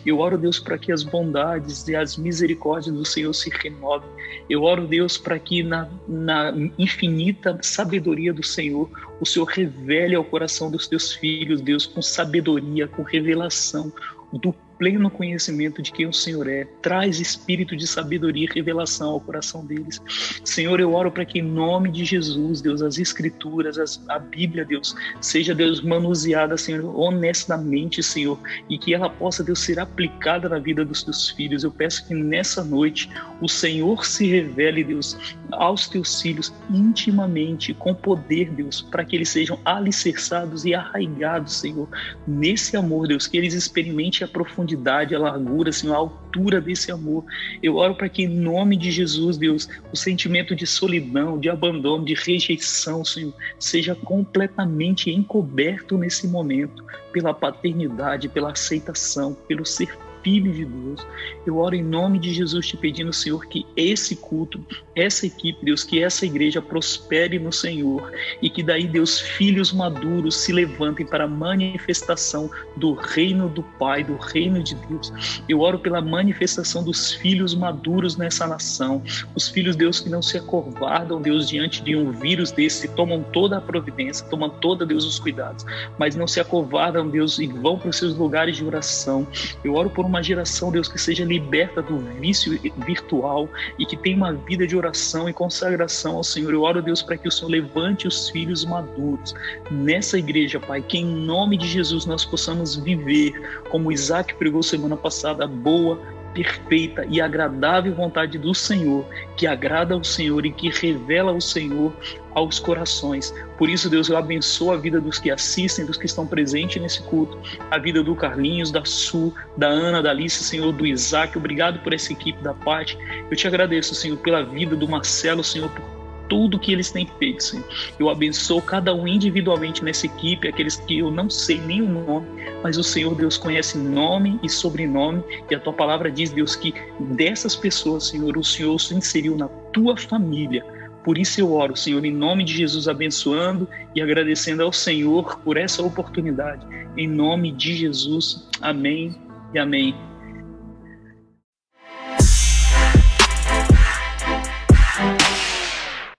Eu 0.05 0.19
oro, 0.19 0.37
Deus, 0.37 0.59
para 0.59 0.77
que 0.77 0.91
as 0.91 1.03
bondades 1.03 1.87
e 1.87 1.95
as 1.95 2.17
misericórdias 2.17 2.95
do 2.95 3.05
Senhor 3.05 3.33
se 3.33 3.49
renovem. 3.49 4.09
Eu 4.49 4.63
oro, 4.63 4.87
Deus, 4.87 5.17
para 5.17 5.39
que 5.39 5.63
na, 5.63 5.89
na 6.07 6.53
infinita 6.77 7.57
sabedoria 7.61 8.33
do 8.33 8.43
Senhor, 8.43 8.89
o 9.19 9.25
Senhor 9.25 9.45
revele 9.45 10.15
ao 10.15 10.23
coração 10.23 10.69
dos 10.69 10.87
teus 10.87 11.13
filhos, 11.13 11.61
Deus, 11.61 11.85
com 11.85 12.01
sabedoria, 12.01 12.87
com 12.87 13.01
revelação, 13.01 13.91
do 14.33 14.53
pleno 14.77 15.09
conhecimento 15.09 15.81
de 15.81 15.91
quem 15.91 16.05
o 16.05 16.13
Senhor 16.13 16.47
é. 16.47 16.65
Traz 16.81 17.19
espírito 17.19 17.75
de 17.75 17.87
sabedoria 17.87 18.45
e 18.45 18.53
revelação 18.53 19.09
ao 19.11 19.19
coração 19.19 19.65
deles. 19.65 20.01
Senhor, 20.43 20.79
eu 20.79 20.93
oro 20.93 21.11
para 21.11 21.25
que 21.25 21.39
em 21.39 21.41
nome 21.41 21.91
de 21.91 22.05
Jesus, 22.05 22.61
Deus, 22.61 22.81
as 22.81 22.97
escrituras, 22.97 23.77
as, 23.77 24.01
a 24.09 24.19
Bíblia, 24.19 24.65
Deus, 24.65 24.95
seja, 25.21 25.55
Deus, 25.55 25.81
manuseada, 25.81 26.57
Senhor, 26.57 26.83
honestamente, 26.97 28.03
Senhor, 28.03 28.39
e 28.69 28.77
que 28.77 28.93
ela 28.93 29.09
possa, 29.09 29.43
Deus, 29.43 29.59
ser 29.59 29.79
aplicada 29.79 30.49
na 30.49 30.59
vida 30.59 30.83
dos 30.83 31.03
teus 31.03 31.29
filhos. 31.29 31.63
Eu 31.63 31.71
peço 31.71 32.07
que 32.07 32.13
nessa 32.13 32.63
noite 32.63 33.09
o 33.41 33.47
Senhor 33.47 34.05
se 34.05 34.27
revele, 34.27 34.83
Deus, 34.83 35.17
aos 35.51 35.87
teus 35.87 36.21
filhos 36.21 36.53
intimamente, 36.69 37.73
com 37.73 37.93
poder, 37.93 38.49
Deus, 38.51 38.81
para 38.81 39.05
que 39.05 39.15
eles 39.15 39.29
sejam 39.29 39.59
alicerçados 39.63 40.65
e 40.65 40.73
arraigados, 40.73 41.53
Senhor, 41.53 41.87
nesse 42.27 42.75
amor, 42.75 43.07
Deus, 43.07 43.27
que 43.27 43.37
eles 43.37 43.53
experimentem 43.53 44.25
a 44.25 44.27
profundidade 44.27 44.64
profundidade, 44.65 45.15
a 45.15 45.19
largura, 45.19 45.71
Senhor, 45.71 45.93
a 45.93 45.97
altura 45.97 46.59
desse 46.59 46.91
amor. 46.91 47.23
Eu 47.61 47.75
oro 47.75 47.95
para 47.95 48.09
que, 48.09 48.23
em 48.23 48.27
nome 48.27 48.75
de 48.75 48.91
Jesus, 48.91 49.37
Deus, 49.37 49.69
o 49.93 49.95
sentimento 49.95 50.55
de 50.55 50.65
solidão, 50.65 51.39
de 51.39 51.49
abandono, 51.49 52.03
de 52.03 52.13
rejeição, 52.15 53.05
Senhor, 53.05 53.33
seja 53.59 53.95
completamente 53.95 55.11
encoberto 55.11 55.97
nesse 55.97 56.27
momento 56.27 56.83
pela 57.13 57.33
paternidade, 57.33 58.27
pela 58.27 58.51
aceitação, 58.51 59.33
pelo 59.47 59.65
ser 59.65 59.95
filho 60.25 60.51
de 60.51 60.65
Deus. 60.65 61.05
Eu 61.45 61.57
oro 61.57 61.75
em 61.75 61.83
nome 61.83 62.17
de 62.17 62.33
Jesus 62.33 62.65
te 62.65 62.75
pedindo, 62.75 63.13
Senhor, 63.13 63.45
que 63.45 63.63
esse 63.77 64.15
culto, 64.15 64.59
essa 64.95 65.27
equipe, 65.27 65.63
Deus, 65.63 65.83
que 65.83 66.01
essa 66.01 66.25
igreja 66.25 66.59
prospere 66.59 67.37
no 67.37 67.53
Senhor 67.53 68.11
e 68.41 68.49
que 68.49 68.63
daí, 68.63 68.87
Deus, 68.87 69.19
filhos 69.19 69.71
maduros 69.71 70.37
se 70.37 70.51
levantem 70.51 71.05
para 71.05 71.25
a 71.25 71.27
manifestação 71.27 72.49
do 72.75 72.93
reino 72.93 73.47
do 73.47 73.61
Pai, 73.61 74.03
do 74.03 74.15
reino 74.15 74.63
de 74.63 74.73
Deus. 74.73 75.13
Eu 75.47 75.59
oro 75.59 75.77
pela 75.77 76.01
manifestação 76.01 76.83
dos 76.83 77.13
filhos 77.13 77.53
maduros 77.53 78.17
nessa 78.17 78.47
nação, 78.47 79.03
os 79.35 79.47
filhos, 79.47 79.75
Deus, 79.75 79.99
que 79.99 80.09
não 80.09 80.23
se 80.23 80.39
acovardam, 80.39 81.21
Deus, 81.21 81.47
diante 81.47 81.83
de 81.83 81.95
um 81.95 82.11
vírus 82.11 82.51
desse, 82.51 82.87
tomam 82.87 83.21
toda 83.21 83.57
a 83.57 83.61
providência, 83.61 84.25
tomam 84.25 84.49
toda, 84.49 84.87
Deus, 84.87 85.05
os 85.05 85.19
cuidados, 85.19 85.63
mas 85.99 86.15
não 86.15 86.27
se 86.27 86.39
acovardam, 86.39 87.07
Deus, 87.07 87.37
e 87.37 87.45
vão 87.45 87.77
para 87.77 87.89
os 87.89 87.97
seus 87.97 88.15
lugares 88.15 88.57
de 88.57 88.65
oração. 88.65 89.27
Eu 89.63 89.75
oro 89.75 89.91
por 89.91 90.03
uma 90.05 90.14
uma 90.15 90.23
geração, 90.23 90.71
Deus, 90.71 90.87
que 90.87 90.97
seja 90.97 91.25
liberta 91.25 91.81
do 91.81 91.97
vício 92.19 92.57
virtual 92.85 93.49
e 93.77 93.85
que 93.85 93.97
tenha 93.97 94.15
uma 94.15 94.33
vida 94.33 94.65
de 94.65 94.75
oração 94.75 95.27
e 95.27 95.33
consagração 95.33 96.15
ao 96.15 96.23
Senhor. 96.23 96.53
Eu 96.53 96.61
oro, 96.61 96.81
Deus, 96.81 97.01
para 97.01 97.17
que 97.17 97.27
o 97.27 97.31
Senhor 97.31 97.49
levante 97.49 98.07
os 98.07 98.29
filhos 98.29 98.63
maduros 98.63 99.35
nessa 99.69 100.17
igreja, 100.17 100.57
Pai, 100.57 100.81
que 100.81 100.97
em 100.97 101.05
nome 101.05 101.57
de 101.57 101.67
Jesus 101.67 102.05
nós 102.05 102.23
possamos 102.23 102.77
viver 102.77 103.33
como 103.69 103.91
Isaac 103.91 104.33
pregou 104.35 104.63
semana 104.63 104.95
passada, 104.95 105.45
boa, 105.45 105.99
perfeita 106.35 107.05
e 107.09 107.21
agradável 107.21 107.95
vontade 107.95 108.37
do 108.37 108.53
Senhor, 108.53 109.07
que 109.37 109.47
agrada 109.47 109.95
ao 109.95 110.03
Senhor 110.03 110.45
e 110.45 110.51
que 110.51 110.69
revela 110.69 111.31
o 111.31 111.39
Senhor 111.39 111.95
aos 112.35 112.59
corações. 112.59 113.33
Por 113.57 113.69
isso, 113.69 113.89
Deus, 113.89 114.09
eu 114.09 114.17
abençoo 114.17 114.71
a 114.71 114.77
vida 114.77 114.99
dos 114.99 115.17
que 115.17 115.31
assistem, 115.31 115.85
dos 115.85 115.97
que 115.97 116.05
estão 116.05 116.27
presentes 116.27 116.81
nesse 116.81 117.01
culto, 117.03 117.39
a 117.71 117.77
vida 117.77 118.03
do 118.03 118.13
Carlinhos, 118.13 118.69
da 118.69 118.83
Su, 118.83 119.33
da 119.55 119.67
Ana, 119.67 120.03
da 120.03 120.11
Alice, 120.11 120.43
Senhor, 120.43 120.73
do 120.73 120.85
Isaac. 120.85 121.37
Obrigado 121.37 121.79
por 121.79 121.93
essa 121.93 122.11
equipe 122.11 122.43
da 122.43 122.53
parte. 122.53 122.97
Eu 123.31 123.37
te 123.37 123.47
agradeço, 123.47 123.95
Senhor, 123.95 124.17
pela 124.17 124.43
vida 124.43 124.75
do 124.75 124.87
Marcelo, 124.87 125.43
Senhor, 125.43 125.69
por 125.69 125.94
tudo 126.29 126.59
que 126.59 126.71
eles 126.71 126.91
têm 126.91 127.07
feito, 127.19 127.43
Senhor. 127.43 127.65
Eu 127.99 128.09
abençoo 128.09 128.61
cada 128.61 128.93
um 128.93 129.07
individualmente 129.07 129.83
nessa 129.83 130.05
equipe, 130.05 130.47
aqueles 130.47 130.77
que 130.77 130.99
eu 130.99 131.11
não 131.11 131.29
sei 131.29 131.59
nem 131.59 131.81
o 131.81 131.89
nome, 131.89 132.27
mas 132.63 132.77
o 132.77 132.83
Senhor 132.83 133.15
Deus 133.15 133.37
conhece 133.37 133.77
nome 133.77 134.39
e 134.43 134.49
sobrenome, 134.49 135.23
e 135.49 135.55
a 135.55 135.59
tua 135.59 135.73
palavra 135.73 136.11
diz, 136.11 136.31
Deus, 136.31 136.55
que 136.55 136.73
dessas 136.99 137.55
pessoas, 137.55 138.07
Senhor, 138.07 138.37
o 138.37 138.43
Senhor 138.43 138.79
se 138.79 138.93
inseriu 138.93 139.37
na 139.37 139.47
tua 139.47 139.95
família. 139.97 140.65
Por 141.03 141.19
isso 141.19 141.39
eu 141.39 141.53
oro, 141.53 141.75
Senhor, 141.75 142.03
em 142.03 142.11
nome 142.11 142.43
de 142.43 142.53
Jesus, 142.53 142.87
abençoando 142.87 143.69
e 143.93 144.01
agradecendo 144.01 144.63
ao 144.63 144.73
Senhor 144.73 145.37
por 145.41 145.55
essa 145.55 145.83
oportunidade. 145.83 146.65
Em 146.97 147.07
nome 147.07 147.51
de 147.51 147.75
Jesus. 147.75 148.47
Amém 148.59 149.15
e 149.53 149.59
amém. 149.59 149.95